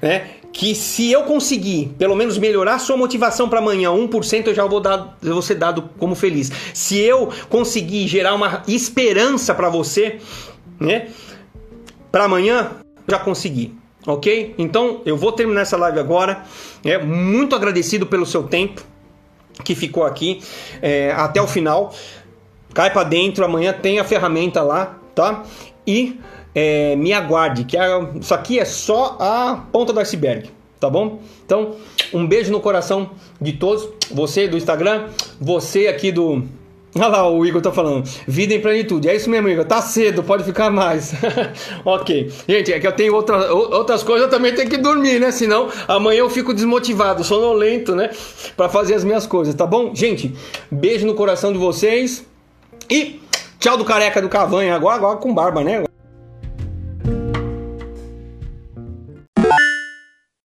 [0.00, 0.26] Né?
[0.52, 4.78] Que se eu conseguir, pelo menos, melhorar sua motivação para amanhã 1%, eu já vou,
[4.78, 6.52] dar, vou ser dado como feliz.
[6.74, 10.18] Se eu conseguir gerar uma esperança para você,
[10.78, 11.08] né?
[12.12, 12.72] Para amanhã,
[13.08, 13.74] já consegui.
[14.06, 14.54] Ok?
[14.58, 16.44] Então eu vou terminar essa live agora.
[16.84, 18.82] É muito agradecido pelo seu tempo
[19.64, 20.42] que ficou aqui
[20.82, 21.94] é, até o final
[22.74, 25.42] cai para dentro, amanhã tem a ferramenta lá, tá?
[25.86, 26.18] E
[26.54, 27.86] é, me aguarde, que é,
[28.20, 31.20] isso aqui é só a ponta do iceberg, tá bom?
[31.44, 31.76] Então,
[32.12, 35.08] um beijo no coração de todos, você do Instagram,
[35.40, 36.42] você aqui do
[36.94, 38.06] Olha lá, o Igor tá falando.
[38.26, 39.08] Vida em plenitude.
[39.08, 39.64] É isso mesmo, Igor.
[39.64, 41.14] Tá cedo, pode ficar mais.
[41.84, 42.30] ok.
[42.46, 45.30] Gente, é que eu tenho outra, outras coisas, eu também tenho que dormir, né?
[45.30, 48.10] Senão amanhã eu fico desmotivado, sonolento, né?
[48.56, 49.94] Pra fazer as minhas coisas, tá bom?
[49.94, 50.34] Gente,
[50.70, 52.26] beijo no coração de vocês.
[52.92, 53.22] E
[53.62, 55.84] Tchau do careca do Cavanha, agora, agora com barba, né?